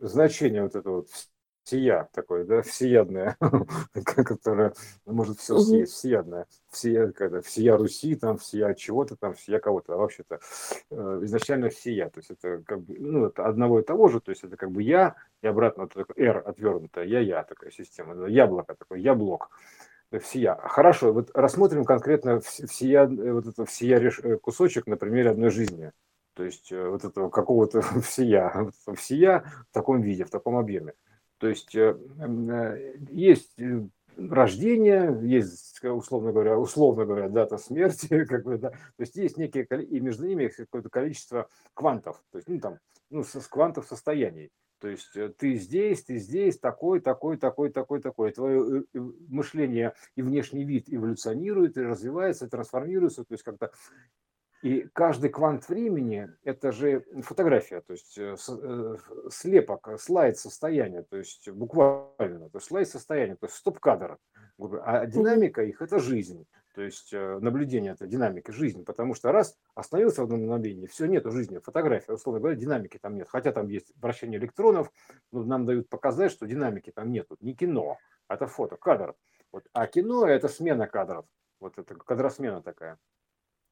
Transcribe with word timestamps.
значение 0.00 0.62
вот 0.62 0.74
этого 0.76 0.96
вот 0.96 1.08
всея 1.68 2.08
такое, 2.14 2.44
да, 2.44 2.62
всеядное, 2.62 3.36
которое 4.04 4.72
может 5.04 5.38
все 5.38 5.58
съесть, 5.58 5.92
всеядное, 5.92 6.46
всея, 6.70 7.12
когда, 7.12 7.42
всея 7.42 7.76
Руси, 7.76 8.14
там, 8.14 8.38
всея 8.38 8.72
чего-то, 8.72 9.16
там, 9.16 9.34
всея 9.34 9.58
кого-то, 9.58 9.92
а 9.92 9.96
вообще-то 9.98 10.40
э, 10.90 11.20
изначально 11.24 11.68
всея, 11.68 12.08
то 12.08 12.20
есть 12.20 12.30
это 12.30 12.62
как 12.64 12.80
бы, 12.80 12.96
ну, 12.98 13.26
это 13.26 13.44
одного 13.44 13.80
и 13.80 13.84
того 13.84 14.08
же, 14.08 14.20
то 14.20 14.30
есть 14.30 14.44
это 14.44 14.56
как 14.56 14.70
бы 14.70 14.82
я, 14.82 15.16
и 15.42 15.46
обратно 15.46 15.84
вот 15.84 15.92
такой 15.92 16.24
R 16.24 16.42
отвернутая, 16.46 17.04
я-я 17.04 17.42
такая 17.42 17.70
система, 17.70 18.26
яблоко 18.28 18.74
такое, 18.74 19.00
яблок, 19.00 19.50
всея. 20.22 20.54
Хорошо, 20.54 21.12
вот 21.12 21.30
рассмотрим 21.34 21.84
конкретно 21.84 22.40
всея, 22.40 23.02
э, 23.06 23.32
вот 23.32 23.46
это 23.46 23.66
всея 23.66 24.00
э, 24.00 24.36
кусочек 24.38 24.86
на 24.86 24.96
примере 24.96 25.30
одной 25.30 25.50
жизни. 25.50 25.92
То 26.38 26.44
есть 26.44 26.70
вот 26.70 27.04
этого 27.04 27.30
какого-то 27.30 27.80
всея, 28.00 28.70
всея 28.94 29.40
в 29.68 29.74
таком 29.74 30.00
виде, 30.00 30.24
в 30.24 30.30
таком 30.30 30.56
объеме. 30.56 30.94
То 31.38 31.48
есть 31.48 31.74
э, 31.74 31.98
э, 32.20 32.94
есть 33.10 33.58
э, 33.58 33.88
рождение, 34.16 35.18
есть, 35.20 35.82
условно 35.82 36.30
говоря, 36.30 36.56
условно 36.56 37.06
говоря, 37.06 37.28
дата 37.28 37.58
смерти, 37.58 38.24
как 38.28 38.44
бы, 38.44 38.56
да, 38.56 38.70
то 38.70 39.00
есть 39.00 39.16
есть 39.16 39.36
некие, 39.36 39.64
и 39.64 39.98
между 39.98 40.28
ними 40.28 40.46
какое-то 40.46 40.90
количество 40.90 41.48
квантов, 41.74 42.22
то 42.30 42.38
есть, 42.38 42.48
ну, 42.48 42.60
там, 42.60 42.78
ну, 43.10 43.24
с 43.24 43.34
квантов 43.48 43.86
состояний. 43.88 44.52
То 44.80 44.86
есть 44.86 45.10
ты 45.38 45.56
здесь, 45.56 46.04
ты 46.04 46.18
здесь, 46.18 46.56
такой, 46.60 47.00
такой, 47.00 47.36
такой, 47.36 47.70
такой, 47.70 48.00
такой. 48.00 48.30
Твое 48.30 48.84
мышление 49.28 49.94
и 50.14 50.22
внешний 50.22 50.64
вид 50.64 50.84
эволюционирует, 50.86 51.76
и 51.76 51.82
развивается, 51.82 52.46
и 52.46 52.48
трансформируется, 52.48 53.24
то 53.24 53.34
есть 53.34 53.42
как-то 53.42 53.72
и 54.62 54.88
каждый 54.92 55.30
квант 55.30 55.68
времени– 55.68 56.28
это 56.44 56.72
же 56.72 57.04
фотография, 57.22 57.80
то 57.80 57.92
есть 57.92 58.18
э, 58.18 58.34
э, 58.48 58.96
слепок, 59.30 59.88
слайд 60.00 60.36
состояния, 60.36 61.02
то 61.02 61.16
есть 61.16 61.48
буквально, 61.48 62.50
то 62.50 62.58
есть 62.58 62.66
слайд 62.66 62.88
состояния, 62.88 63.36
то 63.36 63.46
есть 63.46 63.56
стоп-кадр. 63.56 64.18
А 64.82 65.06
динамика 65.06 65.62
их– 65.62 65.80
это 65.82 66.00
жизнь, 66.00 66.44
то 66.74 66.82
есть 66.82 67.12
э, 67.12 67.38
наблюдение– 67.40 67.92
это 67.94 68.08
динамика 68.08 68.52
жизни, 68.52 68.82
потому 68.82 69.14
что 69.14 69.30
раз 69.30 69.56
остановился 69.76 70.22
в 70.22 70.24
одном 70.24 70.40
мгновении, 70.40 70.86
все, 70.86 71.06
нету 71.06 71.30
жизни, 71.30 71.58
фотография, 71.58 72.14
условно 72.14 72.40
говоря, 72.40 72.56
динамики 72.56 72.98
там 72.98 73.14
нет. 73.14 73.28
Хотя 73.28 73.52
там 73.52 73.68
есть 73.68 73.92
вращение 73.96 74.40
электронов, 74.40 74.90
но 75.30 75.44
нам 75.44 75.66
дают 75.66 75.88
показать, 75.88 76.32
что 76.32 76.46
динамики 76.46 76.90
там 76.90 77.12
нету, 77.12 77.36
не 77.40 77.54
кино, 77.54 77.98
это 78.28 78.48
фото, 78.48 78.76
кадр. 78.76 79.14
Вот. 79.52 79.66
А 79.72 79.86
кино– 79.86 80.26
это 80.28 80.48
смена 80.48 80.88
кадров, 80.88 81.26
вот 81.60 81.78
это 81.78 81.94
кадросмена 81.94 82.60
такая. 82.60 82.98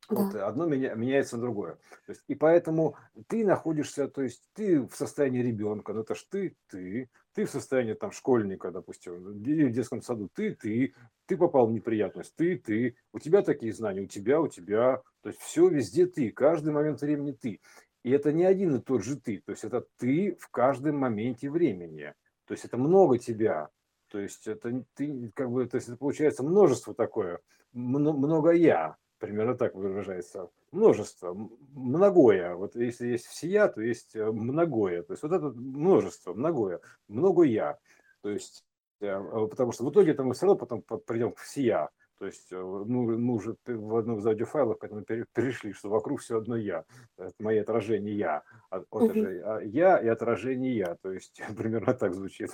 Вот 0.08 0.32
да. 0.32 0.46
одно 0.46 0.66
меня, 0.66 0.94
меняется 0.94 1.36
на 1.36 1.42
другое. 1.42 1.74
То 2.06 2.12
есть, 2.12 2.22
и 2.28 2.34
поэтому 2.34 2.96
ты 3.26 3.44
находишься, 3.44 4.06
то 4.06 4.22
есть 4.22 4.42
ты 4.54 4.80
в 4.80 4.94
состоянии 4.94 5.42
ребенка, 5.42 5.92
ну 5.92 6.02
это 6.02 6.14
ж 6.14 6.24
ты, 6.30 6.56
ты, 6.68 7.10
ты 7.34 7.44
в 7.44 7.50
состоянии 7.50 7.94
там 7.94 8.12
школьника, 8.12 8.70
допустим, 8.70 9.14
в 9.16 9.42
детском 9.42 10.02
саду, 10.02 10.28
ты, 10.32 10.54
ты, 10.54 10.94
ты 11.26 11.36
попал 11.36 11.66
в 11.66 11.72
неприятность, 11.72 12.34
ты, 12.36 12.56
ты, 12.56 12.96
у 13.12 13.18
тебя 13.18 13.42
такие 13.42 13.72
знания, 13.72 14.02
у 14.02 14.06
тебя, 14.06 14.40
у 14.40 14.46
тебя, 14.46 15.02
то 15.22 15.30
есть 15.30 15.40
все 15.40 15.68
везде 15.68 16.06
ты, 16.06 16.30
каждый 16.30 16.72
момент 16.72 17.00
времени 17.00 17.32
ты. 17.32 17.60
И 18.04 18.10
это 18.10 18.32
не 18.32 18.44
один 18.44 18.76
и 18.76 18.80
тот 18.80 19.02
же 19.02 19.16
ты, 19.16 19.42
то 19.44 19.50
есть 19.50 19.64
это 19.64 19.84
ты 19.98 20.36
в 20.38 20.48
каждом 20.50 20.98
моменте 20.98 21.50
времени, 21.50 22.14
то 22.46 22.52
есть 22.54 22.64
это 22.64 22.76
много 22.76 23.18
тебя, 23.18 23.70
то 24.08 24.20
есть 24.20 24.46
это 24.46 24.84
ты 24.94 25.32
как 25.34 25.50
бы, 25.50 25.66
то 25.66 25.76
есть 25.76 25.88
это 25.88 25.96
получается 25.96 26.44
множество 26.44 26.94
такое, 26.94 27.40
много 27.72 28.52
я, 28.52 28.96
примерно 29.18 29.54
так 29.54 29.74
выражается, 29.74 30.50
множество, 30.72 31.36
многое. 31.74 32.54
Вот 32.54 32.76
если 32.76 33.08
есть 33.08 33.26
всея, 33.26 33.68
то 33.68 33.80
есть 33.80 34.14
э, 34.14 34.30
многое. 34.30 35.02
То 35.02 35.12
есть 35.12 35.22
вот 35.22 35.32
это 35.32 35.46
множество, 35.48 36.34
многое, 36.34 36.80
много 37.08 37.42
я. 37.44 37.78
То 38.22 38.30
есть, 38.30 38.64
э, 39.00 39.18
потому 39.50 39.72
что 39.72 39.84
в 39.84 39.90
итоге 39.90 40.12
это 40.12 40.22
мы 40.22 40.34
все 40.34 40.46
равно 40.46 40.58
потом 40.58 40.82
придем 41.00 41.32
к 41.32 41.38
всея. 41.38 41.90
То 42.18 42.26
есть 42.26 42.50
э, 42.50 42.58
мы, 42.58 43.18
мы 43.18 43.34
уже 43.34 43.56
в 43.66 43.96
одном 43.96 44.18
из 44.18 44.26
аудиофайлов 44.26 44.78
к 44.78 44.84
этому 44.84 45.02
перешли, 45.02 45.72
что 45.72 45.90
вокруг 45.90 46.20
все 46.20 46.38
одно 46.38 46.56
я. 46.56 46.84
Это 47.18 47.34
мои 47.40 47.58
отражения 47.58 48.12
я. 48.14 48.42
Вот 48.90 49.14
же 49.14 49.42
а, 49.44 49.60
я 49.60 49.98
и 49.98 50.08
отражение 50.08 50.76
я. 50.76 50.94
То 50.96 51.12
есть 51.12 51.42
примерно 51.56 51.92
так 51.92 52.14
звучит. 52.14 52.50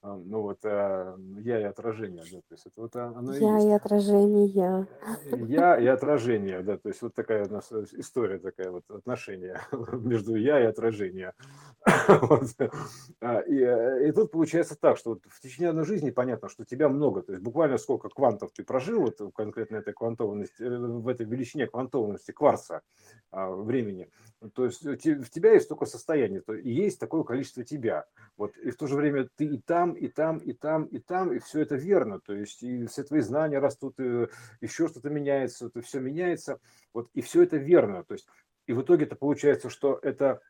А, 0.00 0.16
ну 0.16 0.42
вот 0.42 0.60
а, 0.64 1.16
я 1.40 1.60
и 1.60 1.64
отражение. 1.64 2.24
Да, 2.32 2.38
то 2.38 2.54
есть 2.54 2.66
это 2.66 2.80
вот 2.80 2.96
оно 2.96 3.34
я 3.34 3.58
и, 3.58 3.68
и 3.68 3.72
отражение 3.72 4.46
я. 4.46 4.86
Я 5.30 5.78
и 5.78 5.86
отражение, 5.88 6.62
да. 6.62 6.78
То 6.78 6.88
есть 6.88 7.02
вот 7.02 7.14
такая 7.14 7.46
у 7.46 7.52
нас 7.52 7.70
история, 7.92 8.38
такая 8.38 8.70
вот 8.70 8.90
отношение 8.90 9.60
между 9.92 10.36
я 10.36 10.58
и 10.58 10.64
отражение. 10.64 11.34
Вот. 12.08 12.44
И, 13.46 14.08
и 14.08 14.12
тут 14.12 14.30
получается 14.30 14.76
так, 14.80 14.96
что 14.96 15.10
вот 15.10 15.22
в 15.28 15.40
течение 15.40 15.70
одной 15.70 15.84
жизни 15.84 16.10
понятно, 16.10 16.48
что 16.48 16.64
тебя 16.64 16.88
много. 16.88 17.22
То 17.22 17.32
есть 17.32 17.44
буквально 17.44 17.76
сколько 17.76 18.08
квантов 18.08 18.52
ты 18.52 18.64
прожил, 18.64 19.01
вот 19.02 19.34
конкретно 19.34 19.76
этой 19.76 19.92
квантованности, 19.92 20.62
э, 20.62 20.78
в 20.78 21.08
этой 21.08 21.26
величине 21.26 21.66
квантованности 21.66 22.32
кварца 22.32 22.82
а, 23.30 23.50
времени. 23.50 24.08
То 24.54 24.64
есть 24.64 24.84
в 24.84 25.30
тебя 25.30 25.52
есть 25.52 25.68
только 25.68 25.86
состояние, 25.86 26.40
то 26.40 26.54
есть 26.54 26.98
такое 26.98 27.22
количество 27.22 27.64
тебя. 27.64 28.06
Вот, 28.36 28.56
и 28.56 28.70
в 28.70 28.76
то 28.76 28.86
же 28.86 28.96
время 28.96 29.28
ты 29.36 29.44
и 29.44 29.60
там, 29.60 29.92
и 29.92 30.08
там, 30.08 30.38
и 30.38 30.52
там, 30.52 30.84
и 30.84 30.98
там, 30.98 31.32
и 31.32 31.38
все 31.38 31.60
это 31.60 31.76
верно. 31.76 32.20
То 32.20 32.34
есть 32.34 32.62
и 32.62 32.86
все 32.86 33.04
твои 33.04 33.20
знания 33.20 33.58
растут, 33.58 33.98
и 34.00 34.28
еще 34.60 34.88
что-то 34.88 35.10
меняется, 35.10 35.70
то 35.70 35.80
все 35.80 36.00
меняется. 36.00 36.58
Вот, 36.92 37.08
и 37.14 37.20
все 37.20 37.42
это 37.42 37.56
верно. 37.56 38.04
То 38.04 38.14
есть, 38.14 38.26
и 38.66 38.72
в 38.72 38.82
итоге 38.82 39.04
это 39.04 39.16
получается, 39.16 39.70
что 39.70 39.98
это 40.02 40.40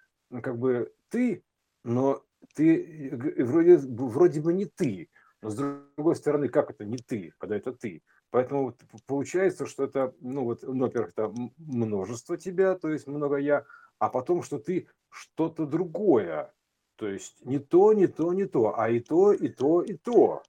как 0.42 0.58
бы 0.58 0.92
ты, 1.10 1.44
но 1.84 2.22
ты 2.54 3.10
вроде, 3.38 3.76
вроде 3.78 4.40
бы 4.40 4.52
не 4.52 4.66
ты. 4.66 5.08
Но 5.42 5.50
с 5.50 5.56
другой 5.56 6.16
стороны, 6.16 6.48
как 6.48 6.70
это 6.70 6.84
не 6.84 6.98
ты, 6.98 7.34
когда 7.38 7.56
это 7.56 7.72
ты? 7.72 8.02
Поэтому 8.30 8.74
получается, 9.06 9.66
что 9.66 9.84
это, 9.84 10.14
ну 10.20 10.44
вот, 10.44 10.62
ну, 10.62 10.84
во-первых, 10.86 11.10
это 11.10 11.34
множество 11.58 12.38
тебя, 12.38 12.76
то 12.76 12.88
есть 12.88 13.06
много 13.06 13.36
я, 13.36 13.64
а 13.98 14.08
потом, 14.08 14.42
что 14.42 14.58
ты 14.58 14.88
что-то 15.10 15.66
другое. 15.66 16.54
То 16.96 17.08
есть 17.08 17.44
не 17.44 17.58
то, 17.58 17.92
не 17.92 18.06
то, 18.06 18.32
не 18.32 18.46
то, 18.46 18.78
а 18.78 18.88
и 18.88 19.00
то, 19.00 19.32
и 19.32 19.48
то, 19.48 19.82
и 19.82 19.96
то. 19.96 20.42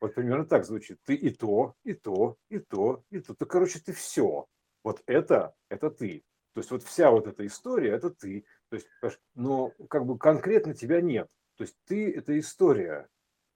Вот 0.00 0.14
примерно 0.14 0.44
так 0.44 0.64
звучит. 0.64 0.98
Ты 1.04 1.14
и 1.14 1.30
то, 1.30 1.74
и 1.84 1.94
то, 1.94 2.36
и 2.48 2.58
то, 2.58 3.04
и 3.10 3.20
то. 3.20 3.34
То, 3.34 3.46
короче, 3.46 3.78
ты 3.78 3.92
все. 3.92 4.46
Вот 4.82 5.02
это, 5.06 5.54
это 5.68 5.90
ты. 5.90 6.24
То 6.54 6.60
есть 6.60 6.70
вот 6.70 6.82
вся 6.82 7.10
вот 7.10 7.26
эта 7.26 7.46
история, 7.46 7.92
это 7.92 8.10
ты. 8.10 8.44
То 8.70 8.76
есть, 8.76 8.88
но 9.34 9.72
как 9.88 10.06
бы 10.06 10.18
конкретно 10.18 10.74
тебя 10.74 11.00
нет. 11.00 11.28
То 11.56 11.64
есть 11.64 11.76
ты– 11.86 12.12
это 12.16 12.38
история. 12.38 13.08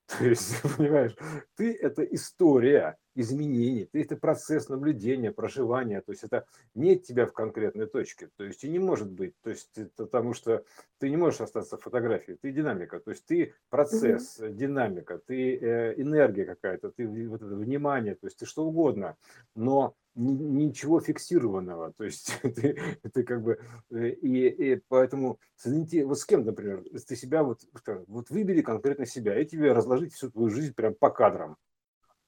То 0.19 0.25
есть, 0.25 0.61
понимаешь, 0.77 1.17
ты– 1.57 1.73
это 1.81 2.03
история 2.03 2.97
изменений, 3.15 3.89
ты– 3.91 4.03
это 4.03 4.17
процесс 4.17 4.69
наблюдения, 4.69 5.33
проживания, 5.33 6.03
то 6.03 6.13
есть 6.13 6.25
это 6.25 6.47
нет 6.75 7.05
тебя 7.05 7.27
в 7.27 7.33
конкретной 7.33 7.87
точке, 7.87 8.29
то 8.37 8.45
есть 8.45 8.65
и 8.65 8.69
не 8.69 8.79
может 8.79 9.11
быть, 9.11 9.35
то 9.43 9.51
есть 9.51 9.71
потому 9.97 10.35
что 10.35 10.65
ты 10.99 11.09
не 11.09 11.17
можешь 11.17 11.41
остаться 11.41 11.79
в 11.79 11.83
фотографии, 11.83 12.37
ты 12.41 12.53
динамика, 12.53 13.01
то 13.01 13.13
есть 13.13 13.25
ты 13.25 13.55
процесс, 13.71 14.39
mm-hmm. 14.39 14.53
динамика, 14.53 15.19
ты 15.19 15.57
э, 15.57 15.95
энергия 16.01 16.45
какая-то, 16.45 16.91
ты 16.91 17.29
вот 17.29 17.43
это 17.43 17.55
внимание, 17.55 18.15
то 18.15 18.27
есть 18.27 18.39
ты 18.39 18.47
что 18.47 18.67
угодно, 18.67 19.17
но 19.55 19.95
ничего 20.15 21.01
фиксированного, 21.01 21.93
то 21.93 22.05
есть 22.05 22.33
ты, 22.43 22.99
ты 23.13 23.23
как 23.25 23.43
бы 23.43 23.59
э, 23.91 24.11
и, 24.11 24.49
и 24.49 24.83
поэтому 24.89 25.39
вот 25.65 26.19
с 26.19 26.25
кем, 26.25 26.45
например, 26.45 26.85
ты 27.07 27.17
себя 27.17 27.43
вот 27.43 27.61
вот 28.07 28.31
выбери 28.31 28.63
конкретно 28.63 29.07
себя 29.07 29.39
и 29.41 29.45
тебе 29.45 29.73
разложить 29.73 30.15
всю 30.15 30.31
твою 30.31 30.51
жизнь 30.51 30.75
прям 30.75 30.95
по 30.95 31.11
кадрам, 31.11 31.57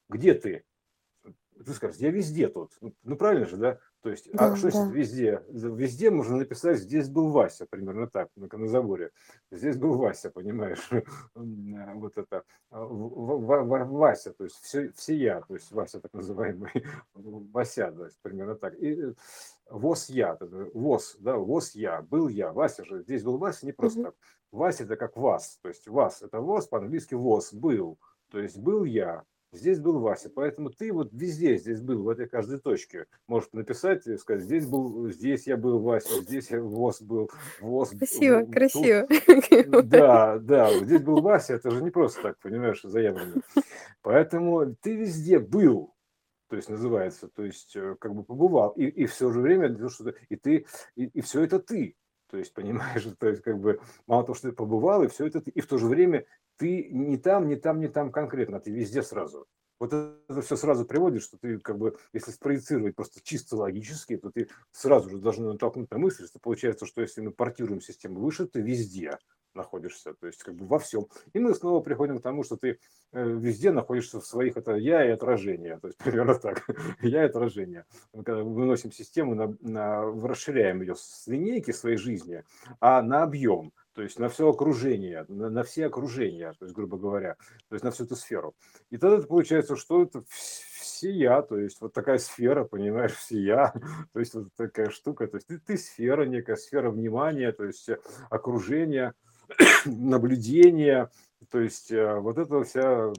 где 0.08 0.34
ты, 0.34 0.64
ты 1.64 1.72
скажешь, 1.72 2.00
я 2.00 2.10
везде 2.10 2.48
тут. 2.48 2.72
Ну, 2.80 2.94
ну 3.02 3.16
правильно 3.16 3.46
же, 3.46 3.56
да? 3.56 3.78
То 4.06 4.10
есть, 4.10 4.28
а 4.34 4.36
да, 4.36 4.52
а 4.52 4.56
что 4.56 4.70
да. 4.70 4.88
везде? 4.92 5.42
Везде 5.48 6.10
можно 6.10 6.36
написать, 6.36 6.78
здесь 6.78 7.08
был 7.08 7.30
Вася, 7.30 7.66
примерно 7.68 8.06
так, 8.06 8.28
на, 8.36 8.46
на 8.56 8.68
заборе. 8.68 9.10
Здесь 9.50 9.76
был 9.76 9.98
Вася, 9.98 10.30
понимаешь? 10.30 10.88
Вот 11.34 12.16
это. 12.16 12.44
А, 12.70 12.84
Вася, 12.84 14.32
то 14.32 14.44
есть 14.44 14.62
все, 14.62 14.92
все 14.92 15.16
я, 15.16 15.40
то 15.40 15.54
есть 15.54 15.72
Вася 15.72 16.00
так 16.00 16.12
называемый, 16.12 16.70
Вася, 17.14 17.90
то 17.90 18.04
есть 18.04 18.16
примерно 18.22 18.54
так. 18.54 18.78
И 18.78 18.92
э, 18.92 19.14
ВОЗ 19.70 20.08
я, 20.10 20.38
ВОЗ, 20.40 21.16
да, 21.18 21.36
ВОЗ 21.36 21.74
я, 21.74 22.00
был 22.00 22.28
я, 22.28 22.52
Вася 22.52 22.84
же, 22.84 23.02
здесь 23.02 23.24
был 23.24 23.38
Вася 23.38 23.66
не 23.66 23.72
просто 23.72 24.04
так. 24.04 24.14
Вася 24.52 24.84
это 24.84 24.94
как 24.94 25.16
вас, 25.16 25.58
то 25.62 25.68
есть 25.68 25.88
вас, 25.88 26.22
это 26.22 26.40
ВОЗ, 26.40 26.68
по-английски 26.68 27.14
ВОЗ, 27.14 27.54
был, 27.54 27.98
то 28.30 28.38
есть 28.38 28.56
был 28.56 28.84
я, 28.84 29.24
Здесь 29.52 29.78
был 29.78 30.00
Вася, 30.00 30.28
поэтому 30.28 30.70
ты 30.70 30.92
вот 30.92 31.10
везде 31.12 31.56
здесь 31.56 31.80
был, 31.80 32.02
в 32.02 32.08
этой 32.08 32.28
каждой 32.28 32.58
точке. 32.58 33.06
Можешь 33.26 33.48
написать 33.52 34.06
и 34.06 34.16
сказать, 34.16 34.42
здесь 34.42 34.66
был, 34.66 35.08
здесь 35.10 35.46
я 35.46 35.56
был 35.56 35.78
Вася, 35.78 36.20
здесь 36.22 36.50
я 36.50 36.60
ВОЗ 36.60 37.02
был, 37.02 37.30
ВОЗ 37.60 37.90
Красиво, 37.90 38.40
тут. 38.44 38.54
красиво. 38.54 39.06
Да, 39.82 40.38
да, 40.38 40.72
здесь 40.80 41.02
был 41.02 41.20
Вася, 41.22 41.54
это 41.54 41.70
же 41.70 41.82
не 41.82 41.90
просто 41.90 42.22
так, 42.22 42.38
понимаешь, 42.38 42.82
заявлено. 42.82 43.40
Поэтому 44.02 44.74
ты 44.82 44.96
везде 44.96 45.38
был, 45.38 45.94
то 46.48 46.56
есть 46.56 46.68
называется, 46.68 47.28
то 47.28 47.44
есть 47.44 47.74
э, 47.76 47.96
как 48.00 48.14
бы 48.14 48.24
побывал, 48.24 48.70
и, 48.70 48.84
и 48.84 49.06
все 49.06 49.32
же 49.32 49.40
время, 49.40 49.74
и 50.28 50.36
ты, 50.36 50.66
и, 50.96 51.04
и 51.04 51.20
все 51.20 51.42
это 51.42 51.60
ты, 51.60 51.96
То 52.30 52.36
есть, 52.36 52.52
понимаешь, 52.52 53.04
то 53.18 53.28
есть, 53.28 53.42
как 53.42 53.58
бы, 53.58 53.80
мало 54.06 54.24
того, 54.24 54.34
что 54.34 54.50
ты 54.50 54.54
побывал, 54.56 55.02
и 55.04 55.08
все 55.08 55.26
это, 55.26 55.38
и 55.38 55.60
в 55.60 55.66
то 55.66 55.78
же 55.78 55.86
время 55.86 56.26
ты 56.56 56.88
не 56.90 57.16
там, 57.16 57.48
не 57.48 57.56
там, 57.56 57.80
не 57.80 57.88
там 57.88 58.10
конкретно, 58.10 58.60
ты 58.60 58.70
везде 58.70 59.02
сразу. 59.02 59.46
Вот 59.78 59.92
это 59.92 60.40
все 60.40 60.56
сразу 60.56 60.86
приводит, 60.86 61.22
что 61.22 61.36
ты, 61.36 61.58
как 61.58 61.76
бы, 61.76 61.96
если 62.14 62.30
спроецировать 62.30 62.94
просто 62.96 63.20
чисто 63.22 63.56
логически, 63.56 64.16
то 64.16 64.30
ты 64.30 64.48
сразу 64.72 65.10
же 65.10 65.18
должен 65.18 65.46
натолкнуть 65.46 65.90
на 65.90 65.98
мысль, 65.98 66.26
что 66.26 66.38
получается, 66.38 66.86
что 66.86 67.02
если 67.02 67.20
мы 67.20 67.30
портируем 67.30 67.82
систему 67.82 68.20
выше, 68.20 68.46
ты 68.46 68.62
везде 68.62 69.18
находишься, 69.56 70.14
то 70.14 70.26
есть 70.26 70.42
как 70.42 70.54
бы 70.54 70.66
во 70.66 70.78
всем. 70.78 71.06
И 71.32 71.38
мы 71.38 71.54
снова 71.54 71.80
приходим 71.80 72.18
к 72.18 72.22
тому, 72.22 72.44
что 72.44 72.56
ты 72.56 72.78
э, 73.12 73.28
везде 73.28 73.72
находишься 73.72 74.20
в 74.20 74.26
своих, 74.26 74.56
это 74.56 74.76
я 74.76 75.04
и 75.04 75.10
отражение, 75.10 75.78
то 75.78 75.88
есть 75.88 75.98
примерно 76.04 76.36
так, 76.36 76.66
я 77.02 77.22
и 77.22 77.26
отражение. 77.26 77.84
Мы 78.12 78.22
когда 78.22 78.42
выносим 78.44 78.92
систему, 78.92 79.34
на, 79.34 79.56
на, 79.60 80.02
расширяем 80.26 80.82
ее 80.82 80.94
с 80.94 81.26
линейки 81.26 81.72
своей 81.72 81.96
жизни, 81.96 82.44
а 82.80 83.02
на 83.02 83.22
объем, 83.22 83.72
то 83.96 84.02
есть 84.02 84.18
на 84.18 84.28
все 84.28 84.50
окружение, 84.50 85.24
на, 85.28 85.48
на 85.48 85.62
все 85.62 85.86
окружения, 85.86 86.52
то 86.58 86.66
есть, 86.66 86.74
грубо 86.74 86.98
говоря, 86.98 87.36
то 87.70 87.74
есть 87.76 87.82
на 87.82 87.90
всю 87.90 88.04
эту 88.04 88.14
сферу. 88.14 88.54
И 88.90 88.98
тогда 88.98 89.16
это 89.16 89.26
получается, 89.26 89.74
что 89.74 90.02
это 90.02 90.22
все 90.28 91.10
я, 91.10 91.40
то 91.40 91.58
есть 91.58 91.80
вот 91.80 91.94
такая 91.94 92.18
сфера, 92.18 92.64
понимаешь, 92.64 93.14
все 93.14 93.40
я, 93.40 93.72
то 94.12 94.20
есть 94.20 94.34
вот 94.34 94.48
такая 94.54 94.90
штука, 94.90 95.26
то 95.26 95.38
есть 95.38 95.46
ты, 95.46 95.58
ты 95.58 95.78
сфера 95.78 96.26
некая, 96.26 96.56
сфера 96.56 96.90
внимания, 96.90 97.52
то 97.52 97.64
есть 97.64 97.88
окружение, 98.28 99.14
наблюдение, 99.86 101.08
то 101.50 101.58
есть 101.58 101.90
э, 101.90 102.16
вот 102.16 102.36
это 102.36 102.64
вся 102.64 103.14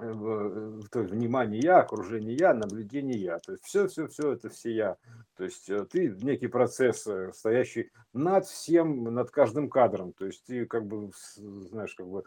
э, 0.00 0.14
э, 0.14 0.80
то 0.90 1.00
есть 1.00 1.12
внимание 1.12 1.60
я, 1.60 1.80
окружение 1.80 2.36
я, 2.36 2.54
наблюдение 2.54 3.18
я. 3.18 3.38
То 3.38 3.52
есть 3.52 3.64
все, 3.64 3.86
все, 3.88 4.06
все 4.08 4.32
это 4.32 4.48
все 4.48 4.72
я. 4.72 4.96
То 5.36 5.44
есть 5.44 5.70
ты 5.90 6.16
некий 6.22 6.46
процесс, 6.46 7.06
стоящий 7.32 7.90
над 8.12 8.46
всем, 8.46 9.04
над 9.04 9.30
каждым 9.30 9.68
кадром. 9.68 10.12
То 10.12 10.26
есть 10.26 10.44
ты 10.44 10.66
как 10.66 10.86
бы, 10.86 11.10
знаешь, 11.36 11.94
как 11.94 12.06
бы 12.06 12.24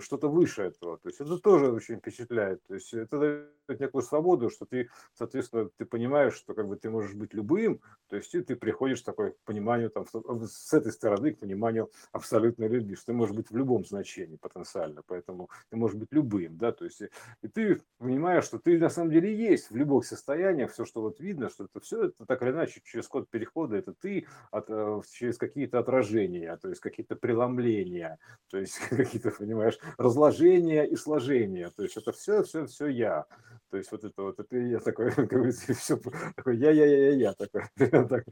что-то 0.00 0.28
выше 0.28 0.62
этого. 0.62 0.98
То 0.98 1.08
есть 1.08 1.20
это 1.20 1.38
тоже 1.38 1.70
очень 1.72 1.98
впечатляет. 1.98 2.62
То 2.66 2.74
есть 2.74 2.92
это 2.94 3.18
дает 3.18 3.80
некую 3.80 4.02
свободу, 4.02 4.50
что 4.50 4.66
ты, 4.66 4.88
соответственно, 5.14 5.68
ты 5.76 5.84
понимаешь, 5.84 6.34
что 6.34 6.54
как 6.54 6.68
бы 6.68 6.76
ты 6.76 6.90
можешь 6.90 7.14
быть 7.14 7.34
любым, 7.34 7.80
то 8.08 8.16
есть 8.16 8.32
ты 8.32 8.56
приходишь 8.56 9.02
такой 9.02 9.32
к 9.32 9.38
пониманию 9.44 9.90
там, 9.90 10.04
с 10.46 10.72
этой 10.72 10.92
стороны 10.92 11.32
к 11.32 11.38
пониманию 11.38 11.90
абсолютной 12.12 12.68
любви, 12.68 12.94
что 12.94 13.06
ты 13.06 13.12
можешь 13.12 13.34
быть 13.34 13.50
в 13.50 13.56
любом 13.56 13.84
значении 13.84 14.36
потенциально, 14.36 15.02
поэтому 15.06 15.48
ты 15.70 15.76
можешь 15.76 15.96
быть 15.96 16.12
любым, 16.12 16.56
да, 16.58 16.72
то 16.72 16.84
есть 16.84 17.02
и 17.42 17.48
ты 17.48 17.80
понимаешь, 17.98 18.44
что 18.44 18.58
ты 18.58 18.78
на 18.78 18.90
самом 18.90 19.10
деле 19.10 19.34
есть 19.34 19.70
в 19.70 19.76
любых 19.76 20.04
состояниях, 20.04 20.72
все, 20.72 20.84
что 20.84 21.02
вот 21.02 21.20
видно, 21.20 21.48
что 21.48 21.64
это 21.64 21.80
все 21.80 22.04
это 22.04 22.26
так 22.26 22.42
или 22.42 22.50
иначе 22.50 22.80
через 22.84 23.08
код 23.08 23.28
перехода, 23.30 23.76
это 23.76 23.94
ты 23.94 24.26
от, 24.50 24.66
э, 24.68 25.00
через 25.10 25.38
какие-то 25.38 25.78
отражения, 25.78 26.56
то 26.56 26.68
есть 26.68 26.80
какие-то 26.80 27.16
преломления, 27.16 28.18
то 28.50 28.58
есть 28.58 28.78
какие-то 28.90 29.30
понимаешь, 29.42 29.78
разложение 29.98 30.88
и 30.88 30.94
сложение. 30.94 31.70
То 31.70 31.82
есть 31.82 31.96
это 31.96 32.12
все, 32.12 32.44
все, 32.44 32.66
все 32.66 32.86
я. 32.86 33.26
То 33.72 33.78
есть 33.78 33.90
вот 33.90 34.04
это 34.04 34.22
вот, 34.22 34.38
это 34.38 34.54
я 34.58 34.80
такой, 34.80 35.10
как 35.16 35.28
говорится, 35.28 35.72
все 35.72 35.98
такой 36.36 36.58
я, 36.58 36.70
я, 36.70 36.84
я, 36.84 37.10
я, 37.10 37.12
я 37.12 37.32
такой, 37.32 37.62
так, 37.76 38.24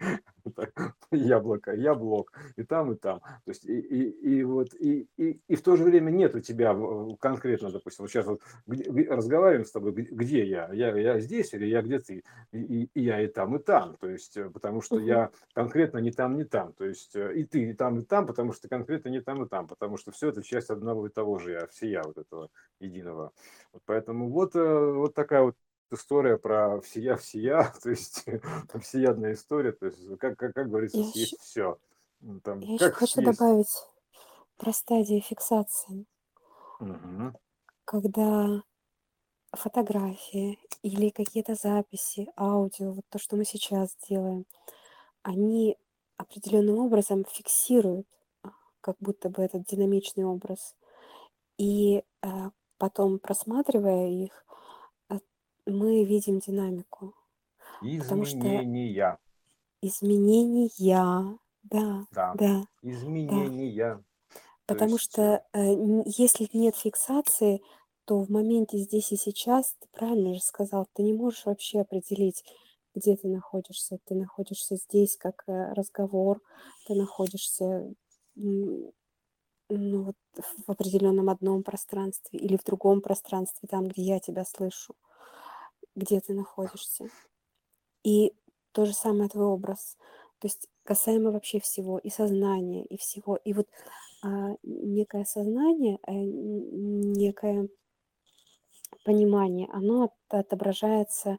так, 0.54 0.94
яблоко, 1.10 1.74
яблок, 1.74 2.30
и 2.56 2.62
там, 2.62 2.92
и 2.92 2.94
там. 2.94 3.20
То 3.20 3.48
есть 3.48 3.64
и, 3.64 3.80
и, 3.80 4.10
и 4.10 4.44
вот, 4.44 4.74
и, 4.74 5.08
и, 5.16 5.40
и 5.48 5.56
в 5.56 5.62
то 5.62 5.76
же 5.76 5.84
время 5.84 6.10
нет 6.10 6.34
у 6.34 6.40
тебя 6.40 6.76
конкретно, 7.18 7.70
допустим, 7.70 8.04
вот 8.04 8.10
сейчас 8.10 8.26
вот 8.26 8.42
разговариваем 8.66 9.64
с 9.64 9.72
тобой, 9.72 9.92
где 9.92 10.44
я? 10.44 10.68
Я, 10.74 10.94
я 10.94 11.18
здесь 11.20 11.54
или 11.54 11.64
я 11.64 11.80
где 11.80 12.00
ты? 12.00 12.22
И, 12.52 12.90
и 12.92 13.00
я 13.00 13.22
и 13.22 13.26
там, 13.26 13.56
и 13.56 13.62
там. 13.62 13.96
То 13.98 14.10
есть, 14.10 14.36
э, 14.36 14.50
потому 14.50 14.82
что 14.82 15.00
я 15.00 15.30
конкретно 15.54 15.98
не 15.98 16.10
там, 16.10 16.36
не 16.36 16.44
там. 16.44 16.74
То 16.74 16.84
есть 16.84 17.16
э, 17.16 17.32
и 17.36 17.44
ты 17.44 17.70
и 17.70 17.72
там, 17.72 17.98
и 18.00 18.04
там, 18.04 18.26
потому 18.26 18.52
что 18.52 18.68
конкретно 18.68 19.08
не 19.08 19.22
там, 19.22 19.44
и 19.44 19.48
там. 19.48 19.66
Потому 19.66 19.96
что 19.96 20.12
все 20.12 20.28
это 20.28 20.42
часть 20.42 20.68
одного 20.68 20.99
и 21.06 21.10
того 21.10 21.38
же 21.38 21.52
я, 21.52 21.66
всея 21.66 22.02
вот 22.02 22.18
этого 22.18 22.50
единого. 22.80 23.32
Вот 23.72 23.82
поэтому 23.84 24.30
вот, 24.30 24.54
э, 24.56 24.92
вот 24.92 25.14
такая 25.14 25.42
вот 25.42 25.56
история 25.90 26.38
про 26.38 26.80
всея 26.80 27.16
всея, 27.16 27.72
то 27.82 27.90
есть 27.90 28.24
всеядная 28.80 29.34
история, 29.34 29.72
то 29.72 29.86
есть 29.86 30.18
как, 30.18 30.36
как, 30.38 30.54
как 30.54 30.68
говорится, 30.68 30.98
я 30.98 31.04
съесть 31.04 31.32
еще, 31.32 31.42
все. 31.42 31.78
Там, 32.42 32.60
я 32.60 32.74
еще 32.74 32.90
хочу 32.90 33.14
съесть? 33.14 33.38
добавить 33.38 33.86
про 34.56 34.72
стадии 34.72 35.20
фиксации. 35.20 36.06
Угу. 36.80 37.32
Когда 37.84 38.62
фотографии 39.52 40.58
или 40.82 41.10
какие-то 41.10 41.54
записи, 41.54 42.28
аудио, 42.36 42.92
вот 42.92 43.04
то, 43.08 43.18
что 43.18 43.36
мы 43.36 43.44
сейчас 43.44 43.96
делаем, 44.08 44.46
они 45.22 45.76
определенным 46.16 46.78
образом 46.78 47.24
фиксируют 47.24 48.06
а, 48.42 48.50
как 48.80 48.96
будто 49.00 49.28
бы 49.28 49.42
этот 49.42 49.64
динамичный 49.64 50.24
образ. 50.24 50.76
И 51.60 52.02
э, 52.22 52.50
потом, 52.78 53.18
просматривая 53.18 54.08
их, 54.08 54.46
э, 55.10 55.18
мы 55.66 56.04
видим 56.04 56.38
динамику. 56.38 57.14
Изменения. 57.82 59.18
Изменения, 59.82 61.38
да, 61.62 62.06
Да. 62.12 62.32
да. 62.34 62.62
Изменения. 62.80 64.02
Потому 64.64 64.92
есть, 64.92 65.04
что 65.04 65.44
э, 65.52 65.74
если 66.06 66.48
нет 66.54 66.76
фиксации, 66.76 67.62
то 68.06 68.22
в 68.22 68.30
моменте 68.30 68.78
здесь 68.78 69.12
и 69.12 69.16
сейчас, 69.16 69.76
ты 69.80 69.88
правильно 69.92 70.32
же 70.32 70.40
сказал, 70.40 70.88
ты 70.94 71.02
не 71.02 71.12
можешь 71.12 71.44
вообще 71.44 71.80
определить, 71.80 72.42
где 72.94 73.16
ты 73.16 73.28
находишься. 73.28 73.98
Ты 74.06 74.14
находишься 74.14 74.76
здесь 74.76 75.18
как 75.18 75.44
э, 75.46 75.74
разговор, 75.74 76.40
ты 76.86 76.94
находишься 76.94 77.92
ну, 79.78 80.02
вот 80.02 80.16
в 80.66 80.70
определенном 80.70 81.30
одном 81.30 81.62
пространстве 81.62 82.38
или 82.38 82.56
в 82.56 82.64
другом 82.64 83.00
пространстве, 83.00 83.68
там, 83.68 83.88
где 83.88 84.02
я 84.02 84.20
тебя 84.20 84.44
слышу, 84.44 84.94
где 85.96 86.20
ты 86.20 86.34
находишься. 86.34 87.08
И 88.04 88.32
то 88.72 88.86
же 88.86 88.92
самое 88.94 89.28
твой 89.28 89.46
образ. 89.46 89.96
То 90.38 90.46
есть 90.46 90.68
касаемо 90.84 91.30
вообще 91.32 91.60
всего, 91.60 91.98
и 91.98 92.10
сознания, 92.10 92.84
и 92.84 92.96
всего. 92.96 93.36
И 93.36 93.52
вот 93.52 93.68
а, 94.22 94.56
некое 94.62 95.24
сознание, 95.24 95.98
а, 96.02 96.12
некое 96.12 97.68
понимание, 99.04 99.68
оно 99.72 100.04
от, 100.04 100.12
отображается 100.28 101.38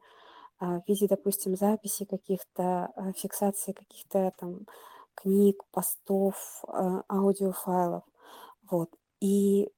а, 0.60 0.82
в 0.82 0.88
виде, 0.88 1.08
допустим, 1.08 1.56
записи 1.56 2.06
каких-то, 2.06 2.92
а, 2.96 3.14
фиксации 3.14 3.72
каких-то 3.74 4.34
там 4.38 4.68
книг, 5.16 5.64
постов, 5.72 6.64
а, 6.68 7.04
аудиофайлов. 7.10 8.04
Вот. 8.72 8.90
И 9.20 9.70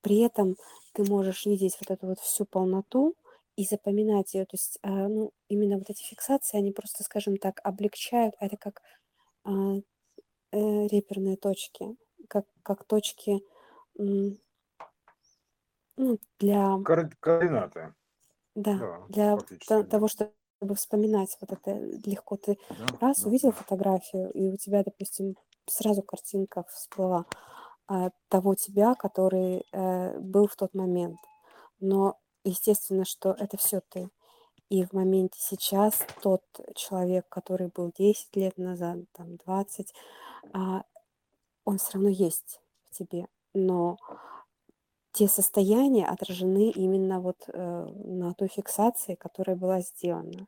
при 0.00 0.20
этом 0.20 0.56
ты 0.92 1.04
можешь 1.04 1.44
видеть 1.44 1.76
вот 1.80 1.90
эту 1.90 2.06
вот 2.06 2.20
всю 2.20 2.46
полноту 2.46 3.14
и 3.56 3.64
запоминать 3.64 4.32
ее. 4.34 4.44
То 4.46 4.54
есть, 4.54 4.78
а, 4.82 5.08
ну, 5.08 5.32
именно 5.48 5.76
вот 5.76 5.90
эти 5.90 6.02
фиксации, 6.02 6.58
они 6.58 6.72
просто, 6.72 7.02
скажем 7.02 7.36
так, 7.36 7.60
облегчают. 7.64 8.34
Это 8.38 8.56
как 8.56 8.80
а, 9.44 9.50
э, 9.76 9.82
реперные 10.52 11.36
точки, 11.36 11.96
как, 12.28 12.46
как 12.62 12.84
точки 12.84 13.42
ну, 13.98 14.36
для... 16.38 16.78
Координаты. 17.20 17.94
Да, 18.54 19.04
да 19.08 19.38
для 19.68 19.82
того, 19.84 20.08
чтобы 20.08 20.74
вспоминать 20.76 21.36
вот 21.40 21.52
это 21.52 21.72
легко. 22.08 22.36
Ты 22.36 22.58
да, 22.70 22.86
раз 23.08 23.20
да. 23.22 23.28
увидел 23.28 23.52
фотографию, 23.52 24.30
и 24.32 24.48
у 24.48 24.56
тебя, 24.56 24.82
допустим, 24.84 25.36
сразу 25.66 26.02
картинка 26.02 26.64
всплыла 26.70 27.26
а, 27.34 27.65
того 28.28 28.54
тебя, 28.54 28.94
который 28.94 29.64
э, 29.72 30.18
был 30.18 30.48
в 30.48 30.56
тот 30.56 30.74
момент. 30.74 31.18
Но 31.80 32.18
естественно, 32.44 33.04
что 33.04 33.30
это 33.30 33.56
все 33.56 33.80
ты. 33.88 34.08
И 34.68 34.84
в 34.84 34.92
моменте 34.92 35.38
сейчас 35.40 36.04
тот 36.22 36.42
человек, 36.74 37.28
который 37.28 37.68
был 37.68 37.92
10 37.96 38.34
лет 38.34 38.58
назад, 38.58 38.98
там 39.12 39.36
20, 39.36 39.94
а, 40.52 40.82
он 41.64 41.78
все 41.78 41.92
равно 41.94 42.08
есть 42.08 42.60
в 42.90 42.98
тебе. 42.98 43.28
Но 43.54 43.98
те 45.12 45.28
состояния 45.28 46.06
отражены 46.06 46.70
именно 46.70 47.20
вот 47.20 47.44
э, 47.46 47.86
на 48.04 48.34
той 48.34 48.48
фиксации, 48.48 49.14
которая 49.14 49.56
была 49.56 49.80
сделана. 49.80 50.46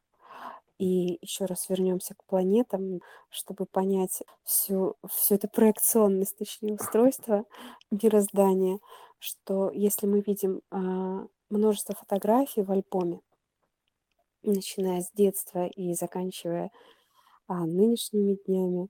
И 0.79 1.19
еще 1.23 1.45
раз 1.47 1.69
вернемся 1.69 2.15
к 2.15 2.25
планетам, 2.25 3.01
чтобы 3.31 3.67
понять 3.67 4.23
всю, 4.45 4.97
всю 5.09 5.35
эту 5.35 5.49
проекционность, 5.49 6.39
точнее, 6.39 6.75
устройства 6.75 7.45
мироздания, 7.91 8.79
что 9.19 9.71
если 9.73 10.07
мы 10.07 10.21
видим 10.21 10.63
а, 10.71 11.27
множество 11.51 11.97
фотографий 11.97 12.63
в 12.63 12.71
альбоме, 12.71 13.21
начиная 14.43 15.01
с 15.01 15.11
детства 15.13 15.67
и 15.67 15.95
заканчивая 15.95 16.71
а, 17.49 17.67
нынешними 17.67 18.39
днями, 18.47 18.89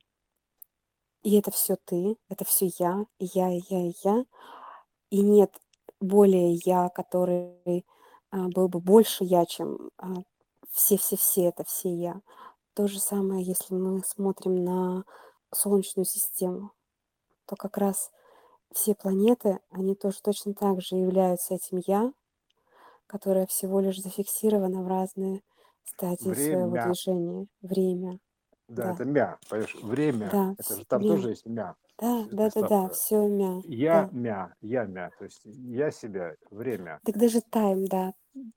и 1.23 1.38
это 1.38 1.50
все 1.50 1.76
ты, 1.85 2.16
это 2.28 2.45
все 2.45 2.71
я, 2.78 3.07
я, 3.18 3.50
и 3.50 3.61
я, 3.68 3.87
и 3.88 3.92
я, 4.04 4.25
и 5.11 5.21
нет 5.21 5.52
более 6.00 6.54
я, 6.64 6.88
который 6.90 7.85
а, 8.30 8.49
был 8.49 8.68
бы 8.68 8.80
больше 8.80 9.25
я, 9.25 9.47
чем 9.47 9.90
все-все-все, 10.78 11.47
это 11.47 11.64
все 11.64 11.92
я. 11.92 12.20
То 12.75 12.87
же 12.87 13.00
самое, 13.00 13.42
если 13.44 13.75
мы 13.75 14.00
смотрим 14.04 14.64
на 14.64 15.04
Солнечную 15.52 16.04
систему, 16.06 16.70
то 17.47 17.56
как 17.56 17.76
раз 17.78 18.12
все 18.73 18.94
планеты, 18.94 19.58
они 19.70 19.97
тоже 19.97 20.20
точно 20.23 20.54
так 20.54 20.80
же 20.80 20.94
являются 20.94 21.54
этим 21.54 21.82
«я», 21.87 22.12
которое 23.08 23.47
всего 23.47 23.80
лишь 23.80 24.00
зафиксировано 24.00 24.82
в 24.82 24.87
разные 24.88 25.42
стадии 25.85 26.32
своего 26.35 26.70
Время. 26.70 26.85
движения. 26.87 27.47
Время. 27.61 28.20
Да, 28.68 28.85
Да, 28.85 28.92
это 28.92 29.04
мя, 29.04 29.38
понимаешь? 29.49 29.75
Время. 29.82 30.30
да, 30.30 30.54
Это 30.58 30.76
же 30.76 30.85
там 30.85 31.02
тоже 31.02 31.23
мя. 31.25 31.30
есть 31.30 31.47
мя. 31.47 31.75
Да, 32.00 32.21
Это 32.26 32.37
да, 32.37 32.50
да, 32.55 32.69
да, 32.69 32.88
все 32.90 33.26
мя. 33.26 33.61
Я 33.64 34.02
Да. 34.05 34.09
мя, 34.12 34.55
я 34.61 34.85
мя. 34.85 35.11
То 35.19 35.25
есть 35.25 35.40
я 35.45 35.90
себя, 35.90 36.37
время. 36.50 37.00
Так 37.05 37.17
даже 37.19 37.38
time, 37.38 37.87
да. 37.88 38.14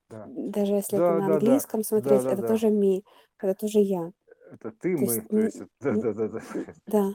Да. 0.08 0.26
Даже 0.28 0.74
если 0.74 0.96
это 0.98 1.06
Да, 1.08 1.12
на 1.14 1.20
да, 1.20 1.26
да. 1.26 1.34
английском 1.34 1.80
Да, 1.80 1.84
смотреть, 1.86 2.22
да, 2.22 2.32
это 2.32 2.42
да. 2.42 2.48
тоже 2.48 2.68
me, 2.68 3.02
это 3.40 3.54
тоже 3.54 3.80
я. 3.80 4.12
Это 4.52 4.70
ты, 4.70 4.96
То 4.96 5.02
есть, 5.02 5.22
мы. 5.22 5.28
То 5.28 5.38
есть, 5.38 5.56
н- 5.56 5.68
это- 5.80 6.02
да, 6.02 6.12
да, 6.12 6.28
да, 6.28 6.28
да. 6.28 6.40
да, 6.86 7.12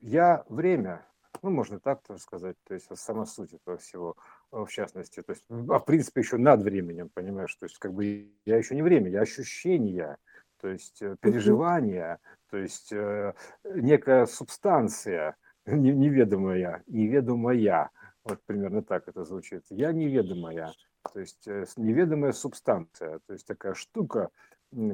Я 0.00 0.44
время. 0.48 1.06
Ну, 1.42 1.50
можно 1.50 1.80
так 1.80 2.02
тоже 2.02 2.20
сказать. 2.20 2.56
То 2.64 2.74
есть 2.74 2.94
сама 2.98 3.24
суть 3.24 3.54
этого 3.54 3.78
всего, 3.78 4.16
в 4.50 4.66
частности. 4.68 5.22
То 5.22 5.32
есть, 5.32 5.44
а 5.48 5.78
в 5.78 5.84
принципе, 5.86 6.20
еще 6.20 6.36
над 6.36 6.62
временем, 6.62 7.08
понимаешь? 7.14 7.54
То 7.56 7.64
есть, 7.64 7.78
как 7.78 7.94
бы 7.94 8.30
я 8.44 8.58
еще 8.58 8.74
не 8.74 8.82
время, 8.82 9.10
я 9.10 9.22
ощущение, 9.22 10.18
то 10.60 10.68
есть 10.68 11.00
э, 11.02 11.16
переживания, 11.20 12.20
то 12.50 12.58
есть 12.58 12.92
э, 12.92 13.32
некая 13.64 14.26
субстанция 14.26 15.36
неведомая, 15.66 16.82
неведомая. 16.86 17.90
Вот 18.24 18.40
примерно 18.46 18.82
так 18.82 19.08
это 19.08 19.24
звучит. 19.24 19.64
Я 19.70 19.92
неведомая, 19.92 20.72
то 21.12 21.20
есть 21.20 21.46
э, 21.48 21.64
неведомая 21.76 22.32
субстанция, 22.32 23.18
то 23.26 23.32
есть 23.32 23.46
такая 23.46 23.74
штука, 23.74 24.30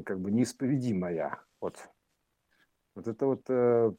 как 0.05 0.21
бы 0.21 0.31
неисповедимая. 0.31 1.41
Вот. 1.61 1.77
Вот 2.95 3.07
это 3.07 3.27
вот 3.27 3.43
э, 3.49 3.93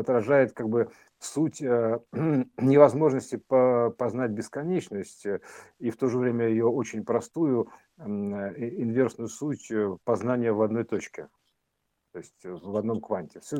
отражает 0.00 0.54
как 0.54 0.68
бы 0.68 0.90
суть 1.20 1.62
э, 1.62 2.00
невозможности 2.56 3.36
по- 3.36 3.94
познать 3.96 4.32
бесконечность 4.32 5.24
э, 5.24 5.40
и 5.78 5.90
в 5.90 5.96
то 5.96 6.08
же 6.08 6.18
время 6.18 6.48
ее 6.48 6.66
очень 6.66 7.04
простую 7.04 7.70
э, 7.96 8.02
инверсную 8.02 9.28
суть 9.28 9.70
э, 9.70 9.96
познания 10.02 10.52
в 10.52 10.62
одной 10.62 10.82
точке, 10.82 11.28
то 12.12 12.18
есть 12.18 12.44
э, 12.44 12.50
в 12.50 12.76
одном 12.76 13.00
кванте. 13.00 13.40
Всю, 13.40 13.56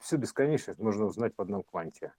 всю 0.00 0.16
бесконечность 0.16 0.78
можно 0.78 1.06
узнать 1.06 1.32
в 1.36 1.40
одном 1.40 1.62
кванте. 1.62 2.12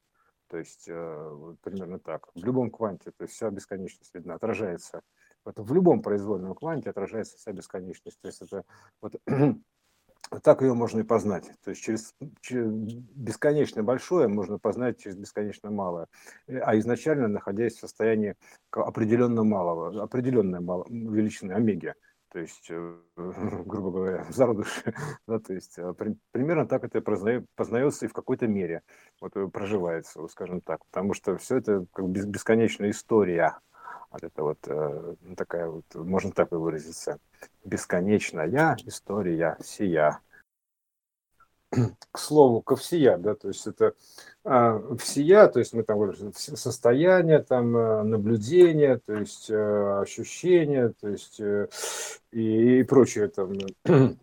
То 0.48 0.58
есть 0.58 0.86
э, 0.88 1.56
примерно 1.62 2.00
так. 2.00 2.28
В 2.34 2.44
любом 2.44 2.72
кванте, 2.72 3.12
то 3.12 3.24
есть 3.24 3.36
вся 3.36 3.50
бесконечность 3.52 4.14
видна, 4.16 4.36
отражается. 4.36 5.02
Вот 5.46 5.60
в 5.60 5.74
любом 5.74 6.02
произвольном 6.02 6.56
кванте 6.56 6.90
отражается 6.90 7.38
вся 7.38 7.52
бесконечность. 7.52 8.20
То 8.20 8.28
есть 8.28 8.42
это 8.42 8.64
вот 9.00 9.16
так 10.44 10.62
ее 10.62 10.74
можно 10.74 11.02
и 11.02 11.04
познать. 11.04 11.52
То 11.64 11.70
есть 11.70 11.84
через, 11.84 12.16
через 12.42 12.72
бесконечно 12.72 13.84
большое 13.84 14.28
можно 14.28 14.58
познать 14.58 15.00
через 15.00 15.18
бесконечно 15.18 15.70
малое. 15.70 16.08
Э, 16.48 16.60
А 16.60 16.78
изначально 16.80 17.28
находясь 17.28 17.76
в 17.76 17.82
состоянии 17.82 18.36
определенно 18.72 19.44
малого, 19.44 20.04
определенной 20.04 20.62
мало, 20.62 20.86
величины 20.90 21.54
омеги. 21.54 21.94
То 22.32 22.40
есть, 22.40 22.68
э, 22.70 22.96
грубо 23.18 23.92
говоря, 23.92 24.26
зародыши. 24.30 24.94
Да, 25.28 25.40
то 25.40 25.54
есть 25.54 25.78
э, 25.80 25.94
при- 25.94 26.18
примерно 26.32 26.68
так 26.68 26.84
это 26.84 27.00
позна- 27.02 27.44
познается 27.56 28.06
и 28.06 28.10
в 28.10 28.14
какой-то 28.14 28.48
мере 28.48 28.84
вот, 29.20 29.36
э, 29.36 29.48
проживается, 29.48 30.28
скажем 30.28 30.62
так. 30.62 30.84
Потому 30.86 31.14
что 31.14 31.38
все 31.38 31.58
это 31.58 31.86
как 31.94 32.08
бесконечная 32.08 32.92
история. 32.92 33.58
Вот 34.12 34.24
это 34.24 34.44
вот 34.44 34.60
такая 35.38 35.68
вот, 35.68 35.86
можно 35.94 36.32
так 36.32 36.52
и 36.52 36.56
выразиться 36.56 37.20
бесконечная 37.64 38.76
история 38.86 39.56
сия. 39.62 40.20
К 41.72 42.18
слову, 42.18 42.62
ко 42.62 42.76
всея, 42.76 43.18
да, 43.18 43.36
то 43.36 43.48
есть 43.48 43.68
это 43.68 43.94
а, 44.44 44.82
всея, 44.98 45.48
то 45.48 45.60
есть 45.60 45.74
мы 45.74 45.84
там 45.84 46.00
говорим, 46.00 46.34
состояние, 46.34 47.40
там 47.40 47.78
э, 47.78 48.04
наблюдение, 48.04 48.98
то 48.98 49.14
есть 49.14 49.52
э, 49.52 50.00
ощущения, 50.02 50.94
то 51.00 51.10
есть 51.10 51.40
э, 51.40 51.68
и, 52.32 52.80
и 52.80 52.84
прочее 52.84 53.28
там 53.28 53.54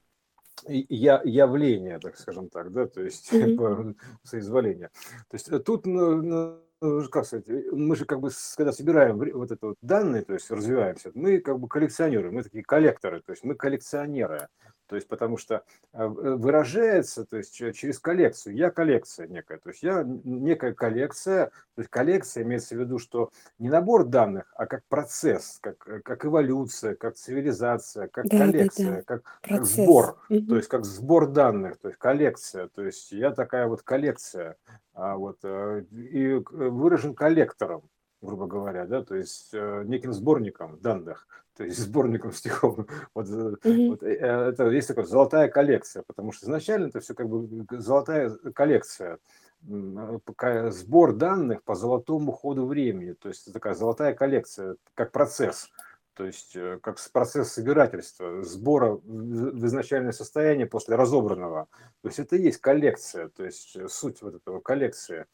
я, 0.67 1.23
явление, 1.25 2.01
так 2.01 2.19
скажем 2.19 2.49
так, 2.49 2.73
да, 2.73 2.87
то 2.87 3.03
есть 3.03 3.31
по- 3.57 3.95
соизволение. 4.25 4.91
То 5.29 5.35
есть 5.37 5.65
тут, 5.65 5.87
ну, 5.87 6.61
ну, 6.81 7.09
как 7.09 7.25
сказать, 7.25 7.47
мы 7.73 7.97
же 7.97 8.05
как 8.05 8.21
бы, 8.21 8.31
когда 8.57 8.73
собираем 8.73 9.19
вот 9.19 9.51
это 9.51 9.69
вот 9.69 9.77
данные, 9.81 10.23
то 10.23 10.35
есть 10.35 10.51
развиваемся, 10.51 11.11
мы 11.15 11.39
как 11.41 11.59
бы 11.59 11.69
коллекционеры, 11.69 12.31
мы 12.31 12.43
такие 12.43 12.65
коллекторы, 12.65 13.23
то 13.23 13.33
есть 13.33 13.45
мы 13.45 13.55
коллекционеры. 13.55 14.49
То 14.87 14.97
есть 14.97 15.09
потому 15.09 15.37
что 15.37 15.65
э, 15.93 16.07
выражается, 16.07 17.25
то 17.25 17.37
есть 17.37 17.55
че- 17.55 17.73
через 17.73 17.99
коллекцию, 17.99 18.55
я 18.55 18.71
коллекция 18.71 19.27
некая, 19.27 19.59
то 19.59 19.71
есть 19.71 19.83
я 19.83 20.05
некая 20.05 20.73
коллекция, 20.75 21.47
то 21.75 21.81
есть 21.81 21.91
коллекция 21.91 22.45
имеется 22.45 22.77
в 22.77 22.79
виду, 22.79 22.99
что 22.99 23.31
не 23.59 23.69
набор 23.69 24.05
данных, 24.05 24.53
а 24.57 24.67
как 24.67 24.85
процесс, 24.89 25.59
как, 25.61 25.89
э, 25.89 26.01
как 26.01 26.25
эволюция, 26.25 26.95
как 26.95 27.17
цивилизация, 27.17 28.09
как 28.09 28.27
да, 28.27 28.31
да, 28.31 28.39
да, 28.39 28.53
коллекция, 28.53 29.03
как, 29.03 29.23
как 29.43 29.65
сбор, 29.65 30.19
то 30.29 30.57
есть 30.57 30.69
как 30.69 30.85
сбор 30.85 31.27
данных, 31.29 31.79
то 31.79 31.89
есть 31.89 31.99
коллекция, 31.99 32.69
то 32.69 32.83
есть 32.85 33.13
я 33.13 33.33
такая 33.33 33.67
вот 33.67 33.83
коллекция, 33.83 34.57
а 34.95 35.17
вот 35.17 35.39
э, 35.43 35.85
и 35.91 36.35
выражен 36.51 37.15
коллектором, 37.15 37.89
грубо 38.23 38.47
говоря, 38.47 38.87
да, 38.87 39.03
то 39.03 39.15
есть 39.15 39.51
э, 39.53 39.83
неким 39.85 40.13
сборником 40.13 40.79
данных, 40.81 41.27
то 41.57 41.65
есть 41.65 41.79
сборником 41.79 42.33
стихов. 42.33 42.79
Вот, 43.15 43.29
мгм, 43.29 43.89
вот 43.91 44.03
э, 44.03 44.15
э, 44.15 44.51
это 44.51 44.69
есть 44.69 44.89
такая 44.89 45.05
золотая 45.05 45.49
коллекция, 45.49 46.03
потому 46.07 46.33
что 46.33 46.47
изначально 46.47 46.87
это 46.87 47.01
все 47.01 47.15
как 47.15 47.29
бы 47.29 47.67
золотая 47.79 48.31
коллекция, 48.55 49.19
сбор 49.63 51.15
данных 51.15 51.63
по 51.63 51.75
золотому 51.75 52.33
ходу 52.33 52.67
времени, 52.67 53.13
то 53.15 53.29
есть 53.29 53.45
это 53.45 53.55
такая 53.55 53.75
золотая 53.75 54.15
коллекция, 54.15 54.77
как 54.95 55.13
процесс. 55.13 55.71
То 56.15 56.25
есть 56.25 56.57
как 56.83 56.99
процесс 57.13 57.53
собирательства, 57.53 58.43
сбора 58.43 58.93
в 58.93 59.01
в 59.03 59.67
изначальное 59.67 60.13
состояние 60.13 60.67
после 60.67 60.97
разобранного. 60.97 61.69
То 62.01 62.09
есть 62.09 62.19
это 62.19 62.37
и 62.37 62.43
есть 62.43 62.59
коллекция, 62.59 63.29
то 63.29 63.45
есть 63.45 63.77
суть 63.91 64.23
вот 64.23 64.37
этого 64.37 64.61
коллекции, 64.61 65.27